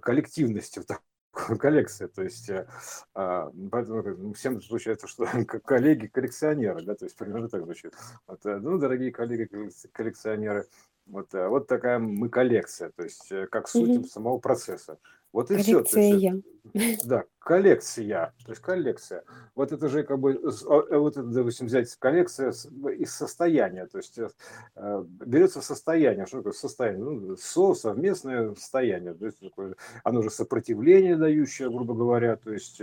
коллективности, 0.00 0.78
вот 0.78 0.86
такой 0.86 1.04
коллекция. 1.34 2.08
То 2.08 2.22
есть 2.22 2.48
э, 2.48 2.66
а, 3.14 3.50
поэтому 3.70 4.02
как 4.02 4.18
бы 4.18 4.34
всем 4.34 4.60
получается, 4.60 5.06
что 5.06 5.26
как 5.46 5.62
коллеги 5.64 6.06
коллекционеры, 6.06 6.82
да, 6.82 6.94
то 6.94 7.04
есть 7.04 7.16
примерно 7.16 7.48
так 7.48 7.64
звучит. 7.64 7.94
Вот, 8.26 8.44
э, 8.46 8.58
ну, 8.58 8.78
дорогие 8.78 9.12
коллеги 9.12 9.48
коллекци- 9.52 9.88
коллекционеры, 9.92 10.66
вот, 11.06 11.34
э, 11.34 11.48
вот 11.48 11.66
такая 11.66 11.98
мы 11.98 12.28
коллекция, 12.28 12.90
то 12.90 13.02
есть 13.02 13.30
э, 13.30 13.46
как 13.46 13.68
суть 13.68 13.90
мгм. 13.96 14.04
самого 14.04 14.38
процесса. 14.38 14.98
Вот 15.34 15.50
и 15.50 15.56
все. 15.56 15.82
Коллекция 15.82 16.02
есть, 16.04 16.22
я. 16.22 16.96
да, 17.06 17.24
коллекция, 17.40 18.32
то 18.44 18.52
есть 18.52 18.62
коллекция. 18.62 19.24
Вот 19.56 19.72
это 19.72 19.88
же 19.88 20.04
как 20.04 20.20
бы, 20.20 20.34
э, 20.34 20.96
вот 20.96 21.16
это, 21.16 21.24
допустим, 21.24 21.66
взять 21.66 21.92
коллекция 21.96 22.50
из 22.50 23.12
состояния, 23.12 23.86
то 23.86 23.98
есть 23.98 24.16
э, 24.16 24.28
э, 24.76 25.04
берется 25.26 25.60
состояние, 25.60 26.26
что 26.26 26.36
такое 26.36 26.52
состояние? 26.52 27.02
Ну, 27.02 27.36
со, 27.36 27.74
совместное 27.74 28.54
состояние, 28.54 29.14
то 29.14 29.26
есть 29.26 29.40
такое, 29.40 29.74
оно 30.04 30.22
же 30.22 30.30
сопротивление 30.30 31.16
дающее, 31.16 31.68
грубо 31.68 31.94
говоря, 31.94 32.36
то 32.36 32.52
есть 32.52 32.80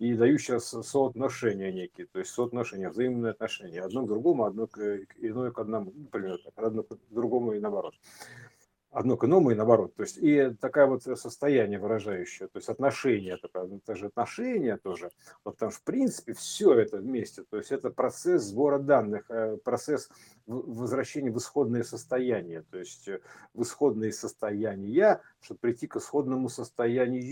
и 0.00 0.14
дающее 0.14 0.58
со- 0.58 0.82
соотношения 0.82 1.70
некие, 1.70 2.08
то 2.08 2.18
есть 2.18 2.32
соотношения, 2.32 2.90
взаимные 2.90 3.30
отношения, 3.30 3.80
одно 3.80 4.02
к 4.02 4.08
другому, 4.08 4.44
одно 4.44 4.66
к, 4.66 4.80
иное 5.18 5.52
к 5.52 5.58
одному, 5.60 5.92
ну, 5.94 6.02
например, 6.02 6.40
одно 6.56 6.82
к 6.82 6.98
другому 7.10 7.52
и 7.52 7.60
наоборот 7.60 7.94
одно 8.92 9.16
к 9.16 9.24
иному 9.24 9.50
и 9.50 9.54
наоборот. 9.54 9.94
То 9.96 10.02
есть 10.02 10.18
и 10.18 10.50
такая 10.60 10.86
вот 10.86 11.02
состояние 11.02 11.78
выражающее, 11.78 12.48
то 12.48 12.58
есть 12.58 12.68
отношение, 12.68 13.38
такое, 13.38 13.64
ну, 13.64 13.78
это 13.78 13.96
же 13.96 14.06
отношение 14.06 14.76
тоже, 14.76 15.10
вот 15.44 15.56
что 15.56 15.70
в 15.70 15.82
принципе 15.82 16.34
все 16.34 16.74
это 16.74 16.98
вместе, 16.98 17.42
то 17.42 17.56
есть 17.56 17.72
это 17.72 17.90
процесс 17.90 18.44
сбора 18.44 18.78
данных, 18.78 19.24
э, 19.30 19.56
процесс 19.56 20.10
возвращения 20.46 21.30
в 21.30 21.38
исходное 21.38 21.82
состояние, 21.82 22.62
то 22.70 22.78
есть 22.78 23.08
э, 23.08 23.20
в 23.54 23.62
исходные 23.62 24.12
состояния, 24.12 25.20
чтобы 25.40 25.60
прийти 25.60 25.86
к 25.86 25.96
исходному 25.96 26.48
состоянию. 26.48 27.22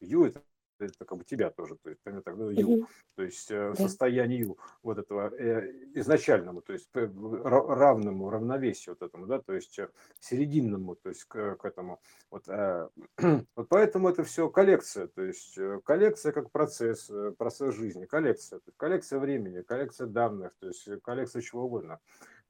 Ю 0.00 0.26
это 0.26 0.42
это 0.84 1.04
как 1.04 1.18
бы 1.18 1.24
тебя 1.24 1.50
тоже, 1.50 1.76
то 1.76 1.90
есть 1.90 2.02
так, 2.02 2.36
ну, 2.36 2.50
ю, 2.50 2.70
Мгм, 2.72 2.86
то 3.14 3.22
есть 3.22 3.50
э, 3.50 3.72
да. 3.72 3.74
состоянию 3.74 4.58
вот 4.82 4.98
этого 4.98 5.32
э, 5.34 5.72
изначальному, 5.94 6.60
то 6.62 6.72
есть 6.72 6.88
ра- 6.94 7.74
равному 7.74 8.30
равновесию 8.30 8.96
вот 8.98 9.08
этому, 9.08 9.26
да, 9.26 9.40
то 9.40 9.54
есть 9.54 9.78
э, 9.78 9.88
серединному, 10.20 10.96
то 10.96 11.08
есть 11.08 11.24
к, 11.24 11.56
к 11.56 11.64
этому. 11.64 12.00
Вот, 12.30 12.48
э, 12.48 12.88
вот 13.56 13.68
поэтому 13.68 14.08
это 14.08 14.24
все 14.24 14.48
коллекция, 14.48 15.06
то 15.06 15.22
есть 15.22 15.56
э, 15.58 15.80
коллекция 15.84 16.32
как 16.32 16.50
процесс, 16.50 17.08
э, 17.10 17.32
процесс 17.36 17.74
жизни, 17.74 18.04
коллекция, 18.04 18.60
коллекция 18.76 19.18
времени, 19.18 19.62
коллекция 19.62 20.06
данных, 20.06 20.52
то 20.58 20.68
есть 20.68 20.86
э, 20.88 20.98
коллекция 21.00 21.42
чего 21.42 21.64
угодно. 21.64 22.00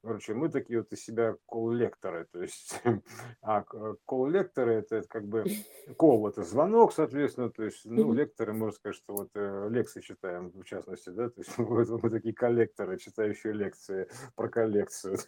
Короче, 0.06 0.34
мы 0.34 0.48
такие 0.48 0.78
вот 0.78 0.92
из 0.92 1.04
себя 1.04 1.34
коллекторы, 1.46 2.28
то 2.30 2.40
есть, 2.40 2.80
а 3.42 3.64
коллекторы 4.04 4.74
это 4.74 5.02
как 5.08 5.26
бы, 5.26 5.44
кол 5.96 6.28
это 6.28 6.44
звонок, 6.44 6.92
соответственно, 6.92 7.50
то 7.50 7.64
есть, 7.64 7.80
ну, 7.84 8.12
лекторы, 8.12 8.52
можно 8.52 8.76
сказать, 8.76 8.96
что 8.96 9.14
вот 9.14 9.30
э, 9.34 9.68
лекции 9.68 10.00
читаем, 10.02 10.52
в 10.54 10.62
частности, 10.62 11.10
да, 11.10 11.28
то 11.28 11.40
есть 11.40 11.50
мы, 11.58 11.84
мы 11.84 12.10
такие 12.10 12.32
коллекторы, 12.36 12.98
читающие 12.98 13.52
лекции 13.52 14.08
про 14.36 14.48
коллекцию. 14.48 15.18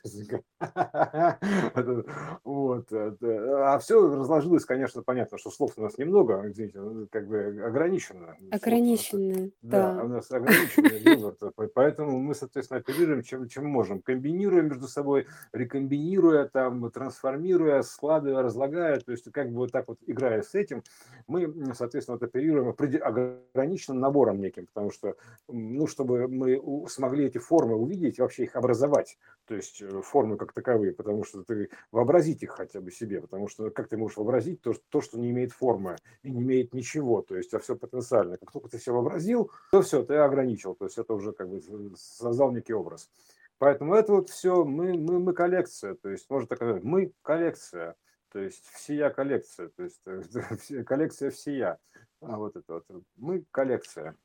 Вот. 2.45 2.93
А 2.93 3.79
все 3.79 4.17
разложилось, 4.17 4.65
конечно, 4.65 5.03
понятно, 5.03 5.39
что 5.39 5.51
слов 5.51 5.73
у 5.77 5.83
нас 5.83 5.99
немного, 5.99 6.45
извините, 6.49 6.81
ну, 6.81 7.09
как 7.11 7.27
бы 7.27 7.63
ограничено. 7.65 8.37
Ограниченные, 8.51 9.51
да. 9.61 9.95
Да, 9.95 10.05
у 10.05 10.09
нас 10.09 10.31
ограниченный 10.31 11.17
выбор, 11.17 11.53
поэтому 11.75 12.19
мы, 12.19 12.35
соответственно, 12.35 12.81
оперируем 12.81 13.23
чем, 13.23 13.49
чем 13.49 13.67
можем, 13.67 14.01
комбинируем 14.03 14.68
между 14.69 14.89
собой, 14.89 15.27
рекомбинируя, 15.53 16.47
там, 16.47 16.91
трансформируя, 16.91 17.83
складывая, 17.83 18.43
разлагая, 18.43 19.01
то 19.01 19.13
есть 19.13 19.31
как 19.33 19.51
бы 19.51 19.57
вот 19.57 19.73
так 19.73 19.89
вот 19.89 19.99
играя 20.07 20.43
с 20.43 20.55
этим, 20.55 20.83
мы, 21.27 21.75
соответственно, 21.75 22.19
вот 22.19 22.29
оперируем 22.29 22.75
ограниченным 23.03 24.01
набором 24.01 24.41
неким, 24.41 24.67
потому 24.67 24.91
что, 24.91 25.17
ну, 25.49 25.87
чтобы 25.87 26.29
мы 26.29 26.61
смогли 26.89 27.27
эти 27.27 27.39
формы 27.39 27.75
увидеть, 27.75 28.19
вообще 28.19 28.45
их 28.45 28.57
образовать, 28.57 29.19
то 29.47 29.55
есть 29.55 29.81
э, 29.81 30.03
формы 30.03 30.37
как 30.37 30.53
таковые, 30.53 30.93
потому 30.93 31.25
что 31.25 31.43
ты 31.43 31.71
вообразить 31.91 32.43
их 32.43 32.51
хотя 32.51 32.81
бы 32.81 32.91
себе, 32.91 33.21
потому 33.21 33.49
что 33.49 33.71
как 33.71 33.89
ты 33.89 33.97
можешь 33.97 34.17
вообразить 34.17 34.61
то, 34.61 34.75
то 34.91 35.01
что 35.01 35.19
не 35.19 35.31
имеет 35.31 35.53
формы 35.53 35.97
и 36.23 36.31
не 36.31 36.43
имеет 36.43 36.75
ничего, 36.75 37.23
то 37.23 37.37
есть 37.37 37.55
а 37.55 37.59
все 37.59 37.75
потенциально. 37.77 38.37
Как 38.37 38.53
только 38.53 38.69
ты 38.69 38.79
все 38.79 38.93
вообразил, 38.93 39.51
то 39.73 39.83
все, 39.83 40.03
ты 40.03 40.15
ограничил, 40.17 40.75
то 40.75 40.85
есть 40.85 40.99
это 40.99 41.15
уже 41.15 41.33
как 41.33 41.49
бы 41.49 41.61
создал 41.97 42.53
некий 42.53 42.75
образ. 42.75 43.11
Поэтому 43.59 43.95
это 43.95 44.12
вот 44.12 44.31
все, 44.31 44.65
мы, 44.65 44.95
мы, 44.95 45.19
мы 45.19 45.33
коллекция, 45.33 45.95
то 45.97 46.09
есть 46.09 46.31
можно 46.31 46.47
так 46.47 46.59
сказать, 46.59 46.85
мы 46.85 47.12
коллекция, 47.23 47.97
то 48.31 48.38
есть 48.38 48.65
всея 48.69 49.11
коллекция, 49.11 49.69
то 49.69 49.83
есть 49.83 50.00
э, 50.07 50.85
коллекция 50.87 51.31
всея. 51.31 51.79
А 52.21 52.37
вот 52.37 52.57
это 52.57 52.75
вот, 52.75 53.05
мы 53.17 53.45
коллекция. 53.50 54.17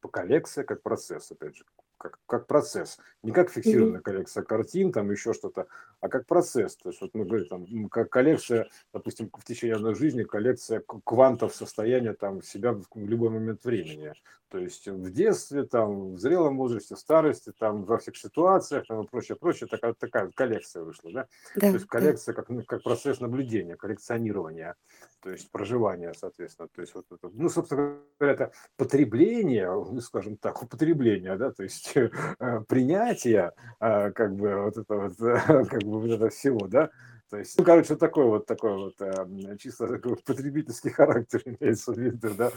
По 0.00 0.08
коллекция 0.08 0.62
как 0.64 0.82
процесс, 0.82 1.32
опять 1.32 1.56
же, 1.56 1.64
как, 2.02 2.18
как 2.26 2.46
процесс. 2.46 2.98
Не 3.22 3.30
как 3.30 3.50
фиксированная 3.50 4.00
коллекция 4.00 4.42
картин, 4.42 4.92
там 4.92 5.10
еще 5.10 5.32
что-то, 5.32 5.68
а 6.00 6.08
как 6.08 6.26
процесс. 6.26 6.76
То 6.76 6.88
есть 6.88 7.00
вот 7.00 7.14
мы 7.14 7.24
говорим, 7.24 7.46
там, 7.48 7.88
как 7.88 8.10
коллекция, 8.10 8.68
допустим, 8.92 9.30
в 9.32 9.44
течение 9.44 9.76
одной 9.76 9.94
жизни, 9.94 10.24
коллекция 10.24 10.82
квантов 11.04 11.54
состояния 11.54 12.12
там 12.12 12.42
себя 12.42 12.72
в 12.72 12.86
любой 12.94 13.30
момент 13.30 13.64
времени. 13.64 14.12
То 14.52 14.58
есть 14.58 14.86
в 14.86 15.10
детстве, 15.10 15.62
там, 15.62 16.12
в 16.12 16.18
зрелом 16.18 16.58
возрасте, 16.58 16.94
в 16.94 16.98
старости, 16.98 17.52
там, 17.58 17.84
во 17.84 17.96
всех 17.96 18.18
ситуациях, 18.18 18.84
там, 18.86 19.02
и 19.02 19.08
прочее, 19.08 19.34
прочее, 19.34 19.66
такая, 19.66 19.94
такая 19.94 20.30
коллекция 20.34 20.82
вышла, 20.82 21.10
да? 21.10 21.26
да 21.54 21.60
То 21.60 21.74
есть 21.74 21.86
коллекция 21.86 22.34
как, 22.34 22.50
ну, 22.50 22.62
как 22.62 22.82
процесс 22.82 23.20
наблюдения, 23.20 23.76
коллекционирования, 23.76 24.74
то 25.22 25.30
есть 25.30 25.50
проживания, 25.50 26.12
соответственно. 26.14 26.68
То 26.68 26.82
есть 26.82 26.94
вот 26.94 27.06
это, 27.10 27.30
ну, 27.32 27.48
собственно 27.48 27.96
говоря, 28.20 28.34
это 28.34 28.52
потребление, 28.76 29.70
ну, 29.70 30.00
скажем 30.02 30.36
так, 30.36 30.62
употребление, 30.62 31.36
да, 31.36 31.50
то 31.50 31.62
есть 31.62 31.91
э, 31.96 32.60
принятие, 32.68 33.52
э, 33.80 34.10
как 34.12 34.34
бы, 34.36 34.62
вот 34.62 34.76
это 34.76 34.94
вот, 34.96 35.16
как 35.68 35.82
бы 35.84 36.00
вот 36.00 36.10
это 36.10 36.28
всего, 36.30 36.66
да, 36.68 36.90
то 37.32 37.38
есть, 37.38 37.58
ну, 37.58 37.64
короче, 37.64 37.96
такой 37.96 38.26
вот, 38.26 38.44
такой 38.44 38.76
вот 38.76 39.00
э, 39.00 39.56
чисто 39.56 39.88
такой 39.88 40.16
потребительский 40.16 40.90
характер 40.90 41.40
имеется 41.46 41.94
в 41.94 41.98
виду, 41.98 42.28
да. 42.36 42.50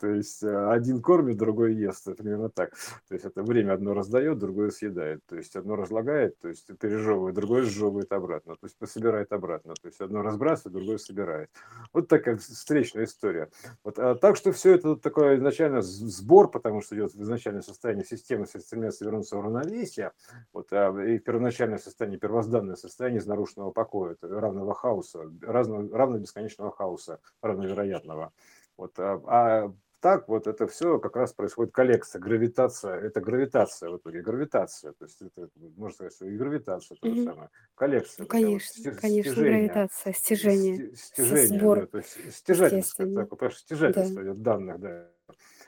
То 0.00 0.06
есть 0.06 0.42
э, 0.42 0.70
один 0.70 1.02
кормит, 1.02 1.36
другой 1.36 1.74
ест, 1.74 2.08
это 2.08 2.22
примерно 2.22 2.48
так. 2.48 2.70
То 3.06 3.12
есть 3.12 3.26
это 3.26 3.42
время 3.42 3.74
одно 3.74 3.92
раздает, 3.92 4.38
другое 4.38 4.70
съедает. 4.70 5.20
То 5.26 5.36
есть 5.36 5.54
одно 5.56 5.76
разлагает, 5.76 6.38
то 6.38 6.48
есть 6.48 6.66
пережевывает, 6.78 7.34
другое 7.34 7.64
сжевывает 7.64 8.10
обратно, 8.14 8.54
то 8.54 8.66
есть 8.66 8.78
собирает 8.90 9.30
обратно. 9.30 9.74
То 9.74 9.88
есть 9.88 10.00
одно 10.00 10.22
разбрасывает, 10.22 10.72
другое 10.72 10.96
собирает. 10.96 11.50
Вот 11.92 12.08
такая 12.08 12.38
встречная 12.38 13.04
история. 13.04 13.50
Вот, 13.84 13.98
а 13.98 14.14
так 14.14 14.38
что 14.38 14.52
все 14.52 14.76
это 14.76 14.96
такое 14.96 15.36
изначально 15.36 15.82
сбор, 15.82 16.50
потому 16.50 16.80
что 16.80 16.96
идет 16.96 17.12
в 17.12 17.20
изначальное 17.20 17.60
состояние 17.60 18.06
системы, 18.06 18.46
стремится 18.46 19.04
вернуться 19.04 19.36
в 19.36 19.42
равновесие. 19.42 20.12
Вот, 20.54 20.68
а, 20.72 20.98
и 20.98 21.18
первоначальное 21.18 21.76
состояние, 21.76 22.18
первозданное 22.18 22.76
состояние 22.76 23.20
из 23.20 23.26
нарушенного 23.26 23.70
покоя 23.70 24.13
равного 24.22 24.74
хаоса, 24.74 25.30
равно, 25.42 25.88
равно 25.96 26.18
бесконечного 26.18 26.70
хаоса, 26.70 27.20
равновероятного. 27.42 28.32
Вот, 28.76 28.98
а, 28.98 29.22
а 29.26 29.72
так 30.04 30.28
вот 30.28 30.46
это 30.46 30.66
все 30.66 30.98
как 30.98 31.16
раз 31.16 31.32
происходит 31.32 31.72
коллекция, 31.72 32.20
гравитация, 32.20 33.00
это 33.00 33.22
гравитация 33.22 33.88
в 33.88 33.96
итоге, 33.96 34.20
гравитация, 34.20 34.92
то 34.92 35.06
есть 35.06 35.22
это, 35.22 35.48
можно 35.76 35.94
сказать, 35.94 36.12
что 36.12 36.26
и 36.26 36.36
гравитация 36.36 36.98
то 37.00 37.08
же 37.08 37.24
самое, 37.24 37.48
коллекция. 37.74 38.24
Ну, 38.24 38.28
конечно, 38.28 38.90
вот, 38.90 39.00
конечно, 39.00 39.32
стяжение, 39.32 39.68
гравитация, 39.68 40.12
стяжение, 40.12 40.94
стяжение, 40.94 41.58
сбор, 41.58 41.80
да, 41.80 41.86
то 41.86 41.98
есть 41.98 42.34
стяжательство, 42.34 43.14
так, 43.14 43.28
потому 43.30 43.50
что 43.50 43.60
стяжательство 43.60 44.22
да. 44.22 44.34
данных, 44.34 44.80
да, 44.80 45.08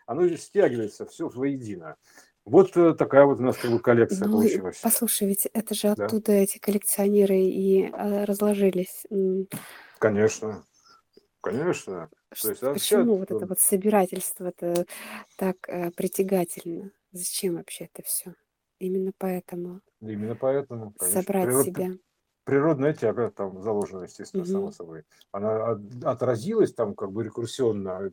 оно 0.05 0.29
стягивается 0.37 1.07
все 1.07 1.29
воедино. 1.29 1.97
Вот 2.47 2.77
э, 2.77 2.95
такая 2.95 3.25
вот 3.27 3.41
у 3.41 3.43
нас 3.43 3.57
как 3.57 3.73
бы 3.73 3.81
коллекция 3.81 4.27
ну, 4.29 4.35
получилась. 4.35 4.79
Послушай, 4.81 5.27
ведь 5.27 5.47
это 5.47 5.75
же 5.75 5.93
да. 5.97 6.05
оттуда 6.05 6.31
эти 6.31 6.59
коллекционеры 6.59 7.41
и 7.41 7.91
а, 7.93 8.25
разложились. 8.25 9.05
Конечно, 9.99 10.65
конечно. 11.41 12.09
То 12.41 12.51
есть, 12.51 12.61
Почему 12.61 13.15
а 13.15 13.19
вот 13.19 13.31
это 13.33 13.47
вот 13.47 13.59
собирательство 13.59 14.47
это 14.47 14.87
так 15.37 15.57
э, 15.67 15.91
притягательно? 15.91 16.93
Зачем 17.11 17.57
вообще 17.57 17.91
это 17.93 18.07
все? 18.07 18.35
Именно 18.79 19.11
поэтому. 19.19 19.81
Именно 20.01 20.37
поэтому. 20.37 20.95
Конечно. 20.99 21.23
Собрать 21.23 21.47
Природ, 21.47 21.67
себя 21.67 21.93
природная 22.47 22.95
тяга 22.95 23.31
там 23.31 23.61
заложена, 23.61 24.05
естественно, 24.05 24.45
угу. 24.45 24.51
само 24.51 24.71
собой. 24.71 25.03
Она 25.33 25.79
отразилась 26.05 26.73
там 26.73 26.95
как 26.95 27.11
бы 27.11 27.25
рекурсионно, 27.25 28.13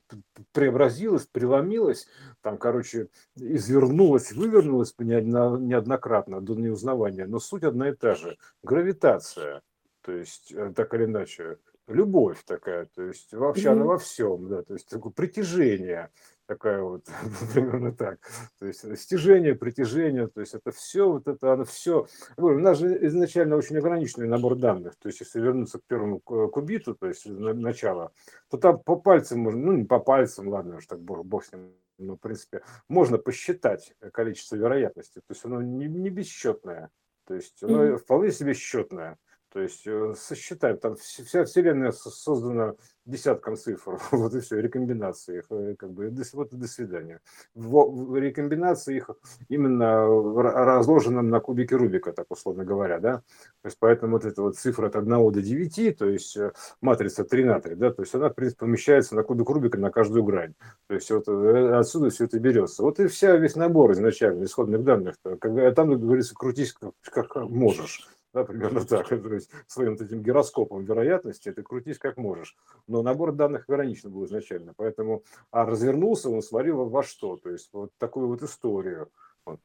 преобразилась, 0.52 1.28
преломилась, 1.28 2.08
там, 2.42 2.58
короче, 2.58 3.10
извернулась, 3.36 4.32
вывернулась 4.32 4.94
неоднократно 4.98 6.42
до 6.42 6.56
неузнавания. 6.56 7.28
Но 7.28 7.40
суть 7.40 7.64
одна 7.64 7.90
и 7.90 7.96
та 7.96 8.16
же. 8.16 8.38
Гравитация, 8.64 9.62
то 10.02 10.12
есть 10.12 10.52
э, 10.52 10.74
так 10.76 10.96
или 10.96 11.06
иначе, 11.06 11.60
любовь 11.88 12.44
такая, 12.44 12.88
то 12.88 13.04
есть 13.04 13.34
вообще 13.34 13.70
угу. 13.70 13.78
она 13.78 13.86
во 13.86 13.98
всем, 14.00 14.48
да, 14.50 14.64
то 14.64 14.74
есть 14.74 14.90
такое 14.90 15.14
притяжение 15.14 16.10
такая 16.46 16.82
вот, 16.82 17.06
примерно 17.54 17.92
так. 17.92 18.20
То 18.60 18.68
есть 18.68 19.00
стяжение, 19.00 19.56
притяжение, 19.56 20.28
то 20.28 20.42
есть 20.42 20.54
это 20.54 20.72
все, 20.72 21.12
вот 21.12 21.28
это, 21.28 21.54
оно 21.54 21.66
все. 21.66 22.08
У 22.38 22.50
нас 22.50 22.80
же 22.80 23.06
изначально 23.08 23.56
очень 23.56 23.78
ограниченный 23.78 24.28
набор 24.28 24.56
данных. 24.56 24.96
То 24.98 25.08
есть 25.08 25.22
если 25.22 25.40
вернуться 25.40 25.80
к 25.80 25.84
первому 25.88 26.20
кубиту, 26.20 26.96
то 26.96 27.08
есть 27.08 27.26
начало, 27.26 28.12
то 28.50 28.58
там 28.58 28.80
по 28.80 28.96
пальцам 28.96 29.40
можно, 29.40 29.60
ну 29.60 29.74
не 29.74 29.86
по 29.86 30.00
пальцам, 30.00 30.48
ладно 30.48 30.78
уж 30.78 30.86
так 30.86 31.00
бог, 31.00 31.26
бог 31.26 31.46
с 31.46 31.52
ним, 31.52 31.74
но 31.98 32.16
в 32.16 32.20
принципе 32.20 32.62
можно 32.88 33.18
посчитать 33.18 33.94
количество 34.12 34.56
вероятностей. 34.56 35.22
То 35.22 35.34
есть 35.34 35.46
оно 35.46 35.62
не, 35.62 35.88
не 35.88 36.10
бесчетное. 36.10 36.90
То 37.26 37.36
есть 37.36 37.64
оно 37.64 37.86
mm-hmm. 37.86 37.98
вполне 37.98 38.32
себе 38.32 38.54
счетное. 38.54 39.18
То 39.54 39.62
есть 39.62 39.86
э, 39.86 40.16
сосчитаем, 40.18 40.80
там 40.80 40.96
вся 40.96 41.46
Вселенная 41.46 41.92
создана 41.92 42.74
десятком 43.06 43.56
цифр, 43.56 44.02
вот 44.12 44.34
и 44.34 44.40
все, 44.40 44.60
рекомбинации 44.60 45.38
их, 45.38 45.46
э, 45.52 45.76
как 45.78 45.92
бы, 45.92 46.12
вот 46.34 46.54
и 46.54 46.56
до 46.56 46.68
свидания. 46.68 47.20
В, 47.54 48.16
рекомбинации 48.18 48.96
их 48.96 49.12
именно 49.50 50.08
разложенном 50.08 51.30
на 51.30 51.40
кубике 51.40 51.76
Рубика, 51.76 52.14
так 52.14 52.32
условно 52.32 52.66
говоря, 52.66 53.00
да, 53.00 53.18
то 53.62 53.66
есть 53.66 53.78
поэтому 53.80 54.14
вот 54.14 54.26
эта 54.26 54.42
вот 54.42 54.58
цифра 54.58 54.88
от 54.88 54.96
1 54.96 55.32
до 55.32 55.40
9, 55.40 55.98
то 56.00 56.10
есть 56.10 56.36
э, 56.36 56.52
матрица 56.82 57.24
3 57.24 57.44
на 57.44 57.62
3, 57.62 57.76
да, 57.76 57.92
то 57.92 58.02
есть 58.02 58.16
она, 58.16 58.30
в 58.30 58.34
принципе, 58.34 58.62
помещается 58.62 59.16
на 59.16 59.22
кубик 59.22 59.52
Рубика 59.52 59.78
на 59.78 59.92
каждую 59.92 60.24
грань, 60.24 60.56
то 60.88 60.96
есть 60.96 61.12
вот 61.12 61.28
отсюда 61.28 62.10
все 62.10 62.26
это 62.26 62.40
берется. 62.40 62.82
Вот 62.82 63.00
и 63.00 63.06
вся, 63.06 63.36
весь 63.36 63.56
набор 63.56 63.92
изначально 63.92 64.46
исходных 64.46 64.84
данных, 64.84 65.18
когда 65.40 65.72
там, 65.74 65.92
как 65.92 66.00
говорится, 66.00 66.34
крутись 66.34 66.74
как, 66.74 66.94
как 67.12 67.36
можешь 67.36 68.10
да, 68.34 68.44
примерно 68.44 68.82
так, 68.86 69.08
то 69.08 69.34
есть 69.34 69.50
своим 69.68 69.94
этим 69.94 70.24
гироскопом 70.24 70.84
вероятности 70.84 71.52
ты 71.52 71.62
крутись 71.62 72.00
как 72.00 72.18
можешь. 72.18 72.58
Но 72.88 73.02
набор 73.02 73.32
данных 73.32 73.70
ограничен 73.70 74.12
был 74.12 74.26
изначально, 74.26 74.74
поэтому, 74.76 75.24
а 75.52 75.66
развернулся 75.66 76.30
он, 76.30 76.42
сварил 76.42 76.86
во 76.90 77.04
что, 77.04 77.38
то 77.38 77.50
есть 77.50 77.70
вот 77.74 77.92
такую 77.98 78.28
вот 78.28 78.42
историю, 78.42 79.10
вот, 79.46 79.60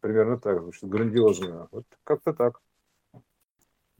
примерно 0.00 0.38
так, 0.38 0.62
значит, 0.62 0.84
грандиозную, 0.84 1.68
вот 1.70 1.84
как-то 2.04 2.32
так. 2.32 2.60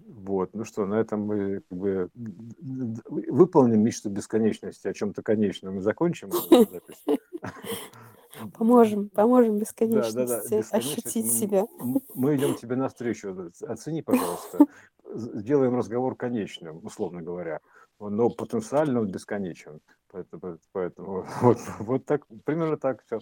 Вот, 0.04 0.52
ну 0.52 0.64
что, 0.64 0.84
на 0.84 0.94
этом 0.94 1.20
мы 1.20 1.60
как 1.68 1.78
бы 1.78 2.10
выполним 2.14 3.82
мечту 3.82 4.10
бесконечности 4.10 4.88
о 4.88 4.92
чем-то 4.92 5.22
конечном 5.22 5.78
и 5.78 5.80
закончим 5.80 6.32
запись. 6.32 7.04
Поможем, 8.50 9.08
поможем 9.08 9.58
бесконечности 9.58 10.14
да, 10.14 10.26
да, 10.26 10.62
да. 10.70 10.76
ощутить 10.76 11.26
мы, 11.26 11.30
себя. 11.30 11.66
Мы 12.14 12.36
идем 12.36 12.54
тебе 12.56 12.76
навстречу. 12.76 13.50
Оцени, 13.66 14.02
пожалуйста. 14.02 14.66
Сделаем 15.14 15.76
разговор 15.76 16.16
конечным, 16.16 16.84
условно 16.84 17.22
говоря, 17.22 17.60
но 17.98 18.30
потенциально 18.30 19.00
он 19.00 19.10
бесконечен. 19.10 19.80
Поэтому, 20.10 20.58
поэтому 20.72 21.26
вот, 21.42 21.58
вот 21.78 22.04
так, 22.04 22.26
примерно 22.44 22.76
так 22.76 23.02
все. 23.04 23.18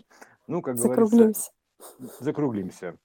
Ну, 0.46 0.62
как 0.62 0.76
говорится, 0.76 1.02
закруглимся. 1.02 1.50
Закруглимся. 2.20 2.96